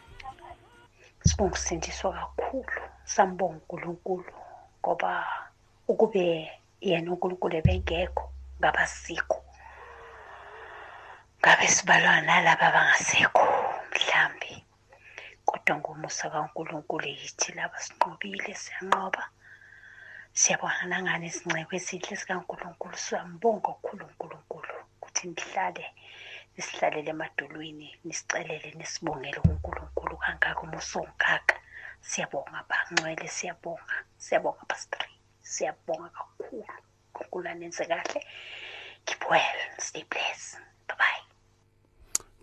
Sibonga 1.24 1.48
ukusindiswa 1.48 2.12
kakhulu 2.12 2.80
sambonga 3.04 3.54
unkulunkulu 3.54 4.32
ngoba 4.80 5.26
ukube 5.88 6.50
yena 6.80 7.12
unkulunkulu 7.12 7.56
ebengekho 7.56 8.32
ngaba 8.60 8.86
sikho 8.86 9.42
ngabe 11.40 11.68
sibalwa 11.68 12.20
nalaba 12.20 12.66
abangasekho 12.68 13.46
mhlambi. 13.92 14.64
Kodwa 15.44 15.76
ngomusa 15.76 16.30
kankulunkulu 16.30 17.06
yithi 17.06 17.52
laba 17.52 17.78
sinqobile 17.78 18.54
siyanqoba. 18.54 19.22
Siyabonga 20.40 20.84
nangani 20.90 21.26
isinceko 21.30 21.72
esihle 21.78 22.16
sikankulunkulu. 22.20 22.96
Siyambonga 23.04 23.60
kakhulu 23.66 24.04
unkulunkulu 24.08 24.74
ukuthi 24.94 25.24
nihlale 25.28 25.84
nisihlalele 26.54 27.10
emadolweni 27.14 27.88
nisicelele 28.04 28.68
nisibongele 28.78 29.40
kunkulunkulu 29.44 30.14
kangaka 30.22 30.60
umusa 30.64 30.98
ongaka. 31.00 31.56
Siyabonga 32.08 32.60
bangcwele 32.70 33.28
siyabonga. 33.36 33.96
Siyabonga 34.24 34.62
pastri 34.70 35.12
siyabonga 35.52 36.08
kakhulu. 36.16 36.64
Unkulunkulu 37.08 37.48
anenze 37.48 37.84
kahle. 37.90 38.20
Keep 39.06 39.22
well. 39.30 39.60
Stay 39.78 40.04
blessed. 40.10 40.58
Bye 40.88 40.96
bye 40.98 41.22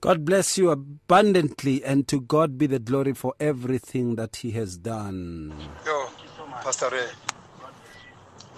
God 0.01 0.25
bless 0.25 0.58
you 0.58 0.69
abundantly, 0.69 1.84
and 1.84 2.08
to 2.10 2.19
God 2.19 2.58
be 2.58 2.67
the 2.67 2.79
glory 2.79 3.13
for 3.13 3.34
everything 3.39 4.15
that 4.15 4.36
He 4.38 4.51
has 4.51 4.77
done. 4.77 5.53
Yo, 5.86 6.10
Pastor 6.62 6.89
Ray. 6.89 7.33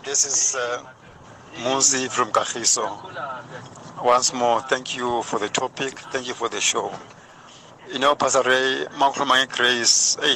This 0.05 0.23
is 0.23 0.55
uh, 0.55 0.83
Muzi 1.63 2.07
from 2.07 2.31
Kagiso. 2.31 2.85
Once 4.03 4.33
more, 4.33 4.61
thank 4.61 4.95
you 4.95 5.23
for 5.23 5.39
the 5.39 5.49
topic. 5.49 5.97
Thank 6.13 6.27
you 6.27 6.35
for 6.35 6.47
the 6.47 6.61
show. 6.61 6.93
You 7.91 7.97
know, 7.97 8.13
Pastor 8.13 8.43
Ray, 8.43 8.85
makhuluma 8.99 9.43
ngegrace, 9.43 10.21
hey, 10.21 10.35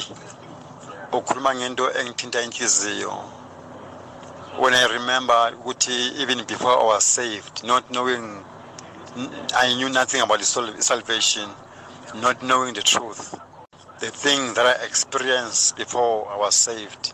ukhuluma. 1.12 1.54
When 4.58 4.74
I 4.74 4.86
remember 4.92 5.56
even 6.20 6.44
before 6.46 6.80
I 6.80 6.84
was 6.84 7.04
saved, 7.04 7.64
not 7.64 7.88
knowing, 7.92 8.44
I 9.54 9.72
knew 9.76 9.88
nothing 9.88 10.20
about 10.20 10.42
salvation, 10.42 11.48
not 12.16 12.42
knowing 12.42 12.74
the 12.74 12.82
truth. 12.82 13.38
The 14.00 14.10
thing 14.10 14.52
that 14.54 14.66
I 14.66 14.84
experienced 14.84 15.76
before 15.76 16.28
I 16.28 16.36
was 16.38 16.56
saved. 16.56 17.12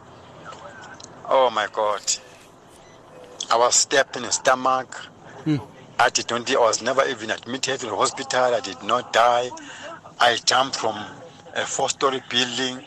Oh 1.29 1.51
my 1.51 1.67
God. 1.71 2.01
I 3.51 3.57
was 3.57 3.77
stabbed 3.77 4.17
in 4.17 4.23
the 4.23 4.33
stomach. 4.33 4.95
Hmm. 5.45 5.57
I 5.99 6.11
did 6.11 6.31
not, 6.31 6.51
I 6.51 6.59
was 6.59 6.83
never 6.83 7.05
even 7.07 7.31
admitted 7.31 7.81
to 7.81 7.87
the 7.87 7.97
hospital. 7.97 8.55
I 8.55 8.61
did 8.61 8.83
not 8.83 9.13
die. 9.13 9.51
I 10.21 10.37
jumped 10.37 10.77
from 10.77 10.97
a 11.55 11.65
four-story 11.65 12.23
building 12.29 12.83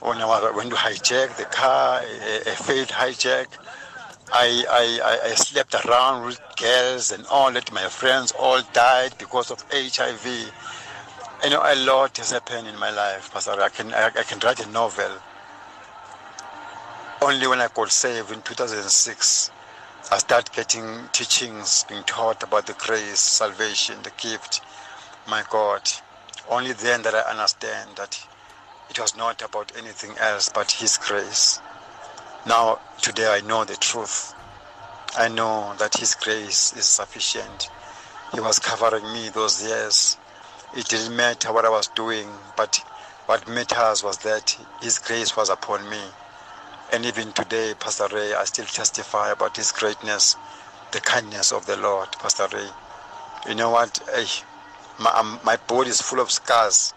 when 0.00 0.18
I 0.18 0.26
was, 0.26 0.54
went 0.54 0.70
to 0.70 0.76
hijack 0.76 1.36
the 1.36 1.44
car, 1.44 2.02
a, 2.02 2.40
a 2.40 2.54
failed 2.54 2.88
hijack. 2.88 3.46
I, 4.32 4.64
I, 4.68 5.00
I, 5.04 5.30
I 5.30 5.34
slept 5.34 5.74
around 5.86 6.26
with 6.26 6.40
girls 6.60 7.12
and 7.12 7.24
all 7.26 7.52
that. 7.52 7.72
My 7.72 7.88
friends 7.88 8.32
all 8.38 8.60
died 8.72 9.14
because 9.18 9.50
of 9.50 9.64
HIV. 9.70 10.26
You 11.44 11.50
know, 11.50 11.62
a 11.64 11.76
lot 11.86 12.16
has 12.18 12.32
happened 12.32 12.68
in 12.68 12.78
my 12.78 12.90
life, 12.90 13.32
Pastor. 13.32 13.60
I 13.60 13.68
can, 13.68 13.92
I, 13.94 14.06
I 14.06 14.22
can 14.22 14.38
write 14.40 14.64
a 14.64 14.70
novel. 14.70 15.10
Only 17.22 17.46
when 17.46 17.60
I 17.60 17.68
got 17.74 17.90
saved 17.90 18.32
in 18.32 18.42
2006, 18.42 19.50
I 20.12 20.18
started 20.18 20.52
getting 20.52 21.08
teachings, 21.12 21.84
being 21.88 22.04
taught 22.04 22.42
about 22.42 22.66
the 22.66 22.74
grace, 22.74 23.18
salvation, 23.18 23.96
the 24.02 24.12
gift. 24.18 24.60
My 25.26 25.42
God, 25.50 25.80
only 26.48 26.72
then 26.72 27.02
that 27.02 27.14
I 27.14 27.20
understand 27.30 27.96
that 27.96 28.20
it 28.90 29.00
was 29.00 29.16
not 29.16 29.40
about 29.40 29.72
anything 29.78 30.14
else 30.18 30.50
but 30.54 30.70
His 30.70 30.98
grace. 30.98 31.58
Now, 32.46 32.80
today 33.00 33.32
I 33.34 33.40
know 33.40 33.64
the 33.64 33.76
truth. 33.76 34.34
I 35.16 35.28
know 35.28 35.74
that 35.78 35.96
His 35.96 36.14
grace 36.14 36.74
is 36.76 36.84
sufficient. 36.84 37.70
He 38.34 38.40
was 38.40 38.58
covering 38.58 39.10
me 39.14 39.30
those 39.30 39.64
years. 39.64 40.18
It 40.76 40.86
didn't 40.86 41.16
matter 41.16 41.50
what 41.50 41.64
I 41.64 41.70
was 41.70 41.88
doing, 41.88 42.28
but 42.56 42.76
what 43.24 43.48
matters 43.48 44.04
was 44.04 44.18
that 44.18 44.54
His 44.82 44.98
grace 44.98 45.34
was 45.34 45.48
upon 45.48 45.88
me. 45.88 46.02
And 46.92 47.04
even 47.06 47.32
today, 47.32 47.74
Pastor 47.78 48.08
Ray, 48.12 48.34
I 48.34 48.44
still 48.44 48.66
testify 48.66 49.30
about 49.32 49.56
His 49.56 49.72
greatness, 49.72 50.36
the 50.92 51.00
kindness 51.00 51.52
of 51.52 51.66
the 51.66 51.76
Lord, 51.76 52.08
Pastor 52.18 52.46
Ray. 52.52 52.68
You 53.48 53.54
know 53.54 53.70
what? 53.70 54.00
Eh, 54.14 54.26
my, 54.98 55.10
um, 55.10 55.40
my 55.44 55.56
body 55.66 55.90
is 55.90 56.00
full 56.00 56.20
of 56.20 56.30
scars, 56.30 56.94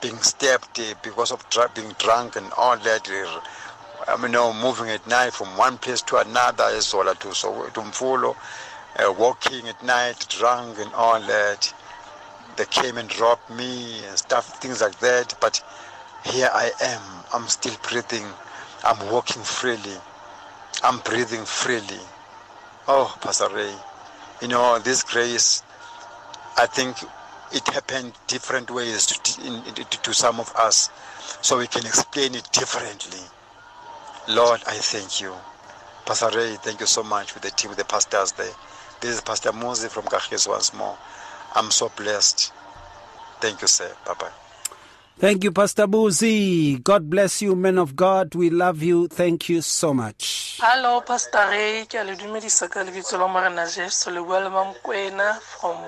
being 0.00 0.18
stabbed 0.18 0.78
eh, 0.78 0.94
because 1.02 1.32
of 1.32 1.48
dr- 1.50 1.74
being 1.74 1.90
drunk 1.98 2.36
and 2.36 2.52
all 2.56 2.76
that. 2.78 3.10
eh, 3.10 3.40
I 4.08 4.16
mean, 4.16 4.26
you 4.26 4.28
know, 4.30 4.52
moving 4.52 4.90
at 4.90 5.06
night 5.06 5.32
from 5.32 5.56
one 5.56 5.78
place 5.78 6.02
to 6.02 6.16
another, 6.18 6.64
Ezola 6.64 7.18
to 7.20 7.34
so 7.34 7.68
to 7.68 7.82
follow, 7.92 8.36
uh, 8.98 9.12
walking 9.12 9.66
at 9.68 9.82
night, 9.82 10.26
drunk 10.28 10.78
and 10.78 10.92
all 10.94 11.20
that. 11.20 11.72
They 12.56 12.64
came 12.66 12.98
and 12.98 13.08
robbed 13.18 13.48
me 13.50 14.04
and 14.04 14.18
stuff, 14.18 14.60
things 14.60 14.80
like 14.82 14.98
that. 15.00 15.34
But 15.40 15.62
here 16.24 16.50
I 16.52 16.70
am. 16.80 17.02
I'm 17.32 17.48
still 17.48 17.74
breathing. 17.88 18.26
I'm 18.84 19.10
walking 19.10 19.42
freely. 19.42 19.96
I'm 20.82 20.98
breathing 21.00 21.44
freely. 21.44 22.00
Oh, 22.88 23.16
Pastor 23.20 23.48
Ray, 23.48 23.72
you 24.40 24.48
know, 24.48 24.78
this 24.80 25.04
grace, 25.04 25.62
I 26.56 26.66
think 26.66 26.96
it 27.52 27.66
happened 27.68 28.12
different 28.26 28.70
ways 28.70 29.06
to, 29.06 29.46
in, 29.46 29.62
to, 29.62 30.12
some 30.12 30.40
of 30.40 30.52
us, 30.56 30.90
so 31.42 31.58
we 31.58 31.68
can 31.68 31.86
explain 31.86 32.34
it 32.34 32.48
differently. 32.52 33.20
Lord, 34.28 34.60
I 34.66 34.74
thank 34.74 35.20
you. 35.20 35.32
Pastor 36.04 36.30
Ray, 36.36 36.56
thank 36.56 36.80
you 36.80 36.86
so 36.86 37.04
much 37.04 37.34
with 37.34 37.44
the 37.44 37.50
team, 37.50 37.68
with 37.68 37.78
the 37.78 37.84
pastors 37.84 38.32
there. 38.32 38.50
This 39.00 39.14
is 39.14 39.20
Pastor 39.20 39.52
Muzi 39.52 39.88
from 39.88 40.04
Kagiso 40.04 40.48
once 40.48 40.74
more. 40.74 40.98
I'm 41.54 41.70
so 41.70 41.88
blessed. 41.94 42.52
Thank 43.40 43.62
you, 43.62 43.68
sir. 43.68 43.94
Bye 44.04 44.14
bye. 44.14 44.41
Thank 45.22 45.44
you, 45.44 45.52
Pastor 45.52 45.86
Muzi. 45.86 46.82
God 46.82 47.08
bless 47.08 47.42
you, 47.42 47.54
men 47.54 47.78
of 47.78 47.94
God. 47.94 48.34
We 48.34 48.50
love 48.50 48.82
you. 48.82 49.06
Thank 49.06 49.48
you 49.48 49.62
so 49.62 49.94
much. 49.94 50.58
Hello, 50.60 51.00
Pastor 51.00 51.46
Ray. 51.46 51.86
Ke 51.86 52.00
a 52.00 52.02
le 52.02 52.16
dumedisa 52.18 52.66
ka 52.68 52.82
lebitso 52.82 53.16
la 53.16 53.28
Morena 53.28 53.62
Jesu 53.70 54.10
le 54.10 54.20
bua 54.20 54.40
le 54.42 54.50
Mamkwena 54.50 55.38
from 55.38 55.78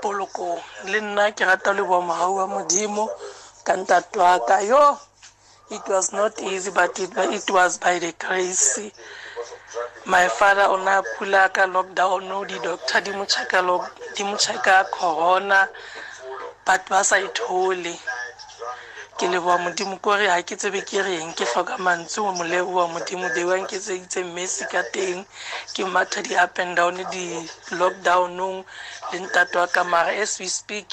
Polokong. 0.00 0.62
Le 0.86 1.00
nna 1.00 1.32
ke 1.34 1.42
rata 1.44 1.72
le 1.74 1.82
bua 1.82 1.98
morao 2.00 2.36
wa 2.36 2.46
modimo 2.46 3.08
ka 3.64 3.74
ntate 3.74 4.22
ka. 4.46 4.60
Yo, 4.62 4.96
it 5.72 5.82
was 5.88 6.12
not 6.12 6.40
easy 6.42 6.70
but 6.70 6.96
it, 7.00 7.10
it 7.18 7.50
was 7.50 7.78
by 7.78 7.98
the 7.98 8.14
grace. 8.16 8.78
My 10.06 10.28
father 10.28 10.70
o 10.70 10.78
na 10.78 11.02
pula 11.18 11.52
ka 11.52 11.66
lockdown 11.66 12.28
no 12.28 12.44
di 12.44 12.54
mo 13.18 13.24
check 13.26 13.52
lock 13.66 13.90
di 14.14 14.22
mo 14.22 14.36
check 14.36 14.62
corona 14.92 15.68
but 16.64 16.88
ba 16.88 17.02
sa 17.02 17.16
ithole. 17.16 17.98
Ke 19.22 19.30
leboa 19.30 19.54
modimo 19.58 20.02
ko 20.02 20.18
ga 20.18 20.42
ke 20.42 20.58
tsebe 20.58 20.82
ke 20.82 20.98
reng 20.98 21.30
ke 21.38 21.46
tlhoka 21.46 21.78
mantse 21.78 22.18
o 22.18 22.34
mo 22.34 22.42
modimo 22.90 23.30
the 23.30 23.46
ke 23.70 23.78
tseditse 23.78 24.26
mmesi 24.26 24.66
ka 24.66 24.82
teng 24.90 25.22
ke 25.74 25.86
matha 25.86 26.22
di-up 26.26 26.58
and 26.58 26.74
down 26.74 26.98
di-lockdownong 26.98 28.64
le 29.12 29.18
ntate 29.22 29.54
wa 29.54 29.66
kamara 29.70 30.10
as 30.18 30.40
we 30.40 30.48
speak 30.48 30.90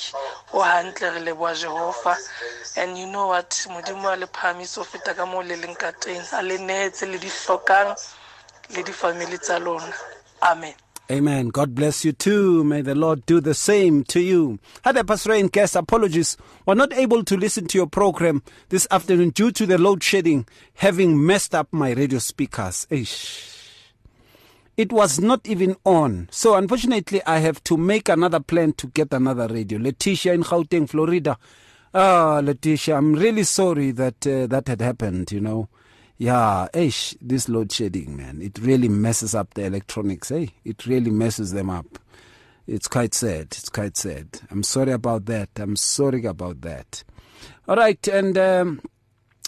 o 0.54 0.62
hantle 0.62 1.10
re 1.10 1.22
leboa 1.26 1.58
jehova. 1.58 2.14
And 2.78 3.00
you 3.00 3.08
know 3.08 3.34
what? 3.34 3.50
Modimo 3.66 4.14
a 4.14 4.16
le 4.16 4.28
phamise 4.28 4.78
o 4.78 4.84
feta 4.84 5.16
ka 5.18 5.26
moo 5.26 5.42
le 5.42 5.56
leng 5.58 5.74
ka 5.74 5.90
teng 5.98 6.22
a 6.38 6.44
le 6.46 6.58
neetse 6.62 7.10
le 7.10 7.18
di 7.18 7.30
tlhokang 7.30 7.98
le 8.76 8.84
di-family 8.84 9.40
tsa 9.42 9.58
lona. 9.58 9.90
Amen 10.46 10.89
Amen. 11.12 11.48
God 11.50 11.74
bless 11.74 12.06
you 12.06 12.12
too. 12.12 12.64
May 12.64 12.82
the 12.82 12.94
Lord 12.94 13.26
do 13.26 13.42
the 13.42 13.56
same 13.56 14.04
to 14.06 14.20
you. 14.20 14.60
Hi 14.84 14.92
there, 14.92 15.04
Pastor 15.04 15.34
and 15.34 15.52
guest. 15.52 15.76
Apologies. 15.76 16.38
We're 16.68 16.76
not 16.76 16.94
able 16.94 17.24
to 17.24 17.36
listen 17.36 17.66
to 17.70 17.80
your 17.80 17.88
program 17.88 18.44
this 18.70 18.86
afternoon 18.92 19.32
due 19.32 19.52
to 19.54 19.66
the 19.66 19.80
load 19.80 20.04
shedding 20.04 20.46
having 20.76 21.26
messed 21.26 21.56
up 21.56 21.68
my 21.72 21.94
radio 21.94 22.20
speakers. 22.20 22.86
Eish. 22.92 23.56
It 24.78 24.94
was 24.94 25.20
not 25.20 25.48
even 25.48 25.76
on. 25.84 26.30
So 26.32 26.54
unfortunately, 26.54 27.24
I 27.26 27.40
have 27.40 27.64
to 27.64 27.76
make 27.76 28.08
another 28.08 28.40
plan 28.40 28.74
to 28.74 28.86
get 28.88 29.12
another 29.12 29.48
radio. 29.48 29.80
Letitia 29.80 30.34
in 30.34 30.44
Gauteng, 30.44 30.88
Florida. 30.88 31.40
Ah, 31.92 32.40
Letitia, 32.44 32.96
I'm 32.96 33.14
really 33.14 33.44
sorry 33.46 33.90
that 33.92 34.28
uh, 34.28 34.46
that 34.46 34.68
had 34.68 34.82
happened, 34.82 35.32
you 35.32 35.42
know. 35.42 35.70
Yeah, 36.22 36.68
ish, 36.74 37.16
this 37.22 37.48
load 37.48 37.72
shedding, 37.72 38.18
man, 38.18 38.42
it 38.42 38.60
really 38.60 38.90
messes 38.90 39.34
up 39.34 39.54
the 39.54 39.64
electronics, 39.64 40.28
hey? 40.28 40.50
It 40.66 40.86
really 40.86 41.12
messes 41.12 41.54
them 41.54 41.70
up. 41.70 41.98
It's 42.68 42.90
quite 42.90 43.14
sad. 43.14 43.44
It's 43.44 43.70
quite 43.70 43.96
sad. 43.96 44.42
I'm 44.52 44.64
sorry 44.64 44.92
about 44.92 45.28
that. 45.28 45.48
I'm 45.56 45.78
sorry 45.78 46.26
about 46.26 46.60
that. 46.60 47.06
All 47.70 47.78
right, 47.78 48.06
and 48.10 48.38
um, 48.38 48.82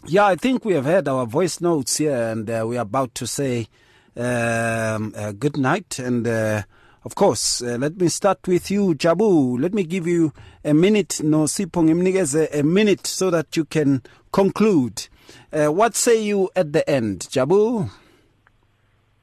yeah, 0.06 0.26
I 0.26 0.36
think 0.36 0.64
we 0.64 0.74
have 0.74 0.86
had 0.86 1.10
our 1.10 1.26
voice 1.26 1.60
notes 1.60 1.98
here, 1.98 2.16
and 2.16 2.50
uh, 2.50 2.64
we're 2.66 2.80
about 2.80 3.16
to 3.16 3.28
say 3.28 3.68
um, 4.16 5.14
uh, 5.18 5.34
good 5.34 5.58
night. 5.58 6.00
And 6.00 6.26
uh, 6.26 6.64
of 7.04 7.16
course, 7.16 7.62
uh, 7.62 7.80
let 7.82 7.98
me 7.98 8.08
start 8.08 8.48
with 8.48 8.72
you, 8.72 8.96
Jabu. 8.96 9.60
Let 9.62 9.74
me 9.74 9.84
give 9.84 10.08
you 10.08 10.32
a 10.64 10.74
minute, 10.74 11.20
no 11.22 11.44
sipong 11.44 11.92
a 11.92 12.64
minute 12.64 13.08
so 13.08 13.30
that 13.30 13.58
you 13.58 13.66
can 13.66 14.04
conclude. 14.32 15.10
Uh, 15.52 15.68
what 15.68 15.96
say 15.96 16.22
you 16.22 16.50
at 16.56 16.74
the 16.74 16.88
end, 16.90 17.28
Jabu? 17.32 17.90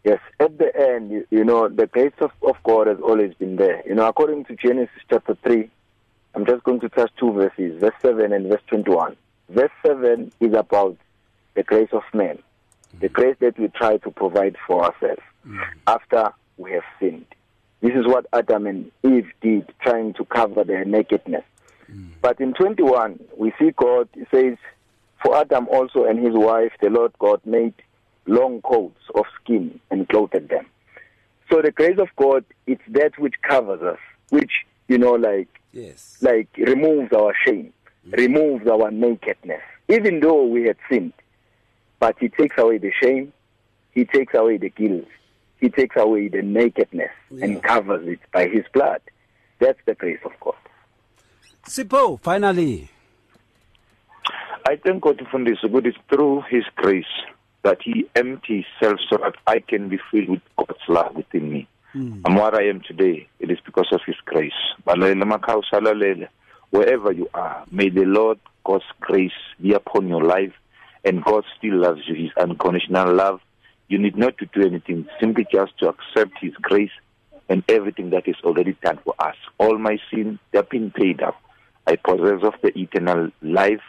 Yes, 0.05 0.21
at 0.41 0.57
the 0.59 0.75
end, 0.75 1.11
you, 1.11 1.27
you 1.31 1.45
know, 1.45 1.69
the 1.69 1.87
grace 1.87 2.13
of, 2.21 2.31
of 2.43 2.57
God 2.65 2.87
has 2.87 2.99
always 3.01 3.35
been 3.35 3.57
there. 3.57 3.83
You 3.87 3.95
know, 3.95 4.07
according 4.07 4.45
to 4.47 4.57
Genesis 4.57 5.03
chapter 5.11 5.37
3, 5.43 5.69
I'm 6.35 6.47
just 6.47 6.63
going 6.65 6.81
to 6.81 6.89
touch 6.89 7.11
two 7.19 7.33
verses, 7.33 7.81
verse 7.81 7.95
7 8.01 8.33
and 8.33 8.47
verse 8.47 8.63
21. 8.69 9.17
Verse 9.49 9.71
7 9.85 10.31
is 10.41 10.55
about 10.55 10.97
the 11.55 11.63
grace 11.63 11.89
of 11.93 12.03
man, 12.15 12.39
the 13.01 13.09
grace 13.09 13.37
that 13.41 13.59
we 13.59 13.69
try 13.69 13.97
to 13.99 14.11
provide 14.11 14.57
for 14.67 14.85
ourselves 14.85 15.23
after 15.87 16.33
we 16.57 16.73
have 16.73 16.85
sinned. 17.01 17.27
This 17.81 17.93
is 17.95 18.07
what 18.07 18.27
Adam 18.33 18.67
and 18.67 18.91
Eve 19.03 19.31
did, 19.41 19.73
trying 19.81 20.15
to 20.15 20.25
cover 20.25 20.65
their 20.65 20.85
nakedness. 20.85 21.45
But 22.21 22.41
in 22.41 22.53
21, 22.55 23.19
we 23.37 23.53
see 23.59 23.71
God 23.75 24.09
says, 24.31 24.57
For 25.23 25.37
Adam 25.37 25.69
also 25.69 26.05
and 26.05 26.19
his 26.19 26.35
wife, 26.35 26.73
the 26.81 26.91
Lord 26.91 27.13
God 27.19 27.41
made 27.45 27.75
long 28.27 28.61
coats 28.63 29.01
of 29.15 29.25
skin 29.41 29.81
and 29.91 30.09
clothed 30.09 30.49
them. 30.49 30.67
So 31.51 31.63
the 31.63 31.73
grace 31.73 31.99
of 31.99 32.09
God, 32.17 32.45
it's 32.67 32.83
that 32.89 33.19
which 33.19 33.35
covers 33.43 33.83
us, 33.83 33.99
which, 34.29 34.53
you 34.87 34.99
know, 34.99 35.13
like, 35.13 35.49
yes. 35.73 36.19
like 36.21 36.49
removes 36.57 37.13
our 37.13 37.33
shame, 37.47 37.73
mm. 38.07 38.17
removes 38.17 38.67
our 38.67 38.91
nakedness, 38.91 39.63
even 39.89 40.21
though 40.21 40.45
we 40.45 40.65
had 40.65 40.77
sinned. 40.91 41.15
But 41.99 42.17
He 42.21 42.29
takes 42.29 42.57
away 42.59 42.79
the 42.79 42.93
shame, 43.03 43.33
He 43.93 44.05
takes 44.05 44.35
away 44.35 44.59
the 44.59 44.69
guilt, 44.69 45.07
He 45.59 45.71
takes 45.71 45.97
away 45.97 46.29
the 46.29 46.43
nakedness 46.43 47.11
and 47.31 47.63
covers 47.63 48.07
it 48.07 48.21
by 48.33 48.49
His 48.49 48.65
blood. 48.73 49.01
That's 49.59 49.81
the 49.87 49.95
grace 49.95 50.21
of 50.25 50.33
God. 50.41 50.55
Sipho, 51.67 52.21
finally. 52.21 52.91
I 54.69 54.77
thank 54.77 55.03
God 55.03 55.19
for 55.31 55.43
this. 55.43 55.57
Good 55.63 55.87
is 55.87 55.95
through 56.11 56.43
His 56.51 56.65
grace 56.77 57.07
that 57.63 57.79
He 57.83 58.05
empties 58.15 58.67
Himself 58.79 59.01
so 59.09 59.17
that 59.17 59.37
I 59.47 59.61
can 59.61 59.89
be 59.89 59.99
filled 60.11 60.29
with 60.29 60.43
God's 60.59 60.87
love 60.89 61.17
within 61.17 61.51
me. 61.51 61.69
Hmm. 61.95 62.21
I'm 62.27 62.35
what 62.35 62.55
I 62.55 62.65
am 62.65 62.83
today. 62.87 63.27
It 63.41 63.51
is 63.51 63.57
because 63.65 63.89
of 63.93 64.01
His 64.05 64.17
grace. 64.27 64.53
Balalele 64.87 65.23
makhaya 65.23 65.63
usalalele. 65.63 66.29
Wherever 66.69 67.11
you 67.13 67.31
are, 67.33 67.65
may 67.71 67.89
the 67.89 68.05
Lord 68.05 68.41
God's 68.65 68.85
grace 69.01 69.33
be 69.59 69.73
upon 69.73 70.07
your 70.07 70.23
life, 70.23 70.53
and 71.03 71.25
God 71.25 71.45
still 71.57 71.79
loves 71.79 72.03
you. 72.07 72.25
His 72.25 72.33
unconditional 72.37 73.15
love. 73.15 73.41
You 73.89 73.99
need 73.99 74.19
not 74.19 74.37
to 74.37 74.45
do 74.53 74.67
anything, 74.67 75.09
simply 75.19 75.47
just 75.51 75.79
to 75.79 75.89
accept 75.89 76.33
His 76.43 76.53
grace 76.61 76.93
and 77.49 77.65
everything 77.71 78.11
that 78.11 78.29
is 78.29 78.37
already 78.45 78.77
done 78.83 78.99
for 79.03 79.15
us. 79.19 79.37
All 79.57 79.79
my 79.79 79.97
sins, 80.13 80.39
they 80.53 80.59
have 80.59 80.69
been 80.69 80.91
paid 80.91 81.23
up. 81.23 81.41
I 81.87 81.97
possess 81.97 82.43
of 82.43 82.53
the 82.63 82.79
eternal 82.79 83.31
life, 83.41 83.81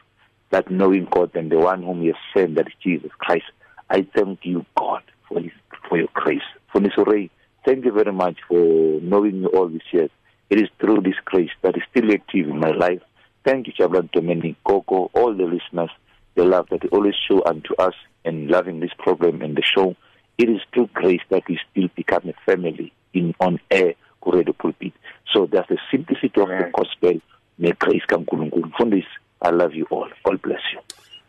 that 0.52 0.70
knowing 0.72 1.08
God 1.12 1.36
and 1.36 1.52
the 1.52 1.58
one 1.60 1.84
whom 1.84 2.02
He 2.02 2.08
has 2.08 2.16
sent, 2.34 2.56
that 2.56 2.68
is 2.68 2.74
Jesus 2.82 3.12
Christ. 3.18 3.46
I 3.90 4.08
thank 4.16 4.40
you, 4.44 4.66
God, 4.78 5.04
for 5.28 5.40
His 5.40 5.52
for 5.88 5.98
your 5.98 6.08
grace. 6.14 6.42
For 6.72 6.82
Ray, 7.06 7.30
thank 7.66 7.84
you 7.86 7.92
very 7.92 8.14
much 8.14 8.38
for 8.48 8.58
knowing 9.02 9.42
me 9.42 9.48
all 9.48 9.68
these 9.68 9.82
years. 9.92 10.12
It 10.50 10.60
is 10.62 10.70
through 10.80 11.02
this 11.02 11.16
grace 11.26 11.52
that 11.62 11.76
is 11.76 11.84
still 11.92 12.12
active 12.12 12.48
in 12.48 12.60
my 12.60 12.72
life. 12.72 13.02
Thank 13.44 13.68
you, 13.68 13.74
Jabulani 13.74 14.12
Dominic, 14.12 14.56
Coco, 14.64 15.10
all 15.14 15.34
the 15.34 15.46
listeners, 15.46 15.90
the 16.36 16.44
love 16.44 16.68
that 16.70 16.84
you 16.84 16.90
always 16.92 17.16
show 17.28 17.44
unto 17.46 17.74
us 17.76 17.94
and 18.26 18.50
loving 18.50 18.80
this 18.80 18.92
program 18.98 19.42
and 19.42 19.56
the 19.56 19.64
show. 19.64 19.96
It 20.38 20.50
is 20.50 20.62
through 20.74 20.90
grace 20.94 21.22
that 21.30 21.44
we 21.48 21.60
still 21.72 21.90
become 21.96 22.30
a 22.30 22.34
family 22.46 22.94
in 23.14 23.34
on 23.40 23.60
air, 23.72 23.94
Kuredo 24.24 24.58
Pulpit. 24.58 24.94
So 25.34 25.48
that's 25.52 25.70
the 25.70 25.78
simplicity 25.92 26.40
of 26.42 26.48
the 26.50 26.72
gospel. 26.74 27.22
May 27.58 27.72
grace 27.72 28.04
come 28.08 28.26
kulungulu. 28.26 29.04
I 29.42 29.50
love 29.52 29.74
you 29.74 29.86
all. 29.90 30.08
God 30.26 30.42
bless 30.42 30.60
you. 30.74 30.80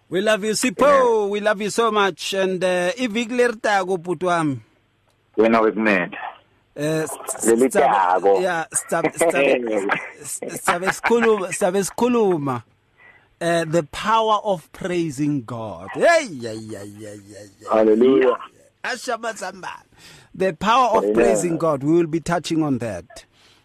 We 0.08 0.20
love 0.20 0.44
you, 0.44 0.52
Sipho. 0.52 1.30
We 1.30 1.40
love 1.40 1.60
you 1.60 1.70
so 1.70 1.90
much. 1.90 2.34
And 2.34 2.62
uh, 2.64 2.92
iviki 2.96 3.34
lertago 3.34 3.98
putu 3.98 4.26
wami. 4.26 4.58
Wena 5.36 5.60
wekumenda. 5.60 6.18
Eh, 6.76 7.06
Lelitago. 7.46 8.40
yeah, 8.40 8.66
sizabe 8.72 9.10
sizabe 10.48 10.92
sikhuluma 10.92 11.52
sizabe 11.52 11.84
sikhuluma 11.84 12.62
uh, 13.40 13.64
the 13.64 13.82
power 13.84 14.38
of 14.44 14.70
praising 14.72 15.42
God. 15.42 15.88
Hey, 15.94 16.28
yeah, 16.30 16.52
yeah, 16.52 16.82
yeah, 16.82 17.14
yeah, 17.26 17.44
yeah. 17.60 17.72
Hallelujah. 17.72 18.36
The 20.34 20.52
power 20.54 20.98
of 20.98 21.14
praising 21.14 21.58
God. 21.58 21.82
We 21.82 21.92
will 21.92 22.06
be 22.06 22.20
touching 22.20 22.62
on 22.62 22.78
that. 22.78 23.24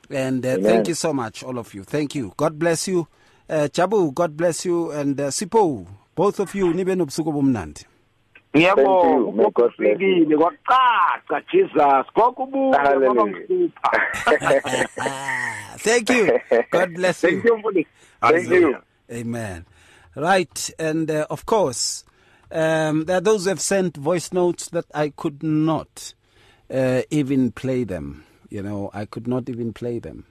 And 0.10 0.46
uh, 0.46 0.58
thank 0.58 0.88
you 0.88 0.94
so 0.94 1.14
much, 1.14 1.44
all 1.44 1.58
of 1.58 1.74
you. 1.74 1.84
Thank 1.84 2.16
you. 2.16 2.34
God 2.38 2.60
bless 2.60 2.88
you. 2.88 3.08
Uh, 3.50 3.68
Jabu, 3.72 4.14
God 4.14 4.36
bless 4.36 4.66
you. 4.66 4.92
And 4.92 5.20
uh, 5.20 5.28
Sipho, 5.28 5.86
both 6.16 6.40
of 6.40 6.56
you, 6.56 6.74
nibe 6.74 6.96
nobusuku 6.96 7.32
bomnandi. 7.32 7.86
ngiyabonga 8.56 9.48
ukufikile 9.48 10.38
kwacaca 10.38 11.42
jesus 11.52 12.06
kokubuya 12.14 13.00
ngoba 13.00 13.26
Thank 15.78 16.10
you. 16.10 16.40
God 16.72 16.94
bless 16.94 17.24
you. 17.24 17.30
Thank 17.30 17.44
you, 17.46 17.58
Mfundisi. 17.58 17.88
Thank 18.22 18.50
you. 18.50 18.76
Amen. 19.12 19.66
Right. 20.16 20.72
And 20.80 21.12
uh, 21.12 21.28
of 21.30 21.46
course, 21.46 22.06
um, 22.52 23.06
there 23.06 23.18
are 23.18 23.22
those 23.22 23.44
who 23.44 23.50
have 23.50 23.60
sent 23.60 23.98
voice 23.98 24.32
notes 24.32 24.70
that 24.70 24.86
I 24.94 25.10
could 25.10 25.44
not 25.44 26.14
uh, 26.74 27.02
even 27.12 27.52
play 27.52 27.84
them. 27.84 28.24
You 28.50 28.64
know, 28.64 28.90
I 28.94 29.06
could 29.06 29.28
not 29.28 29.50
even 29.50 29.74
play 29.74 30.00
them. 30.00 30.26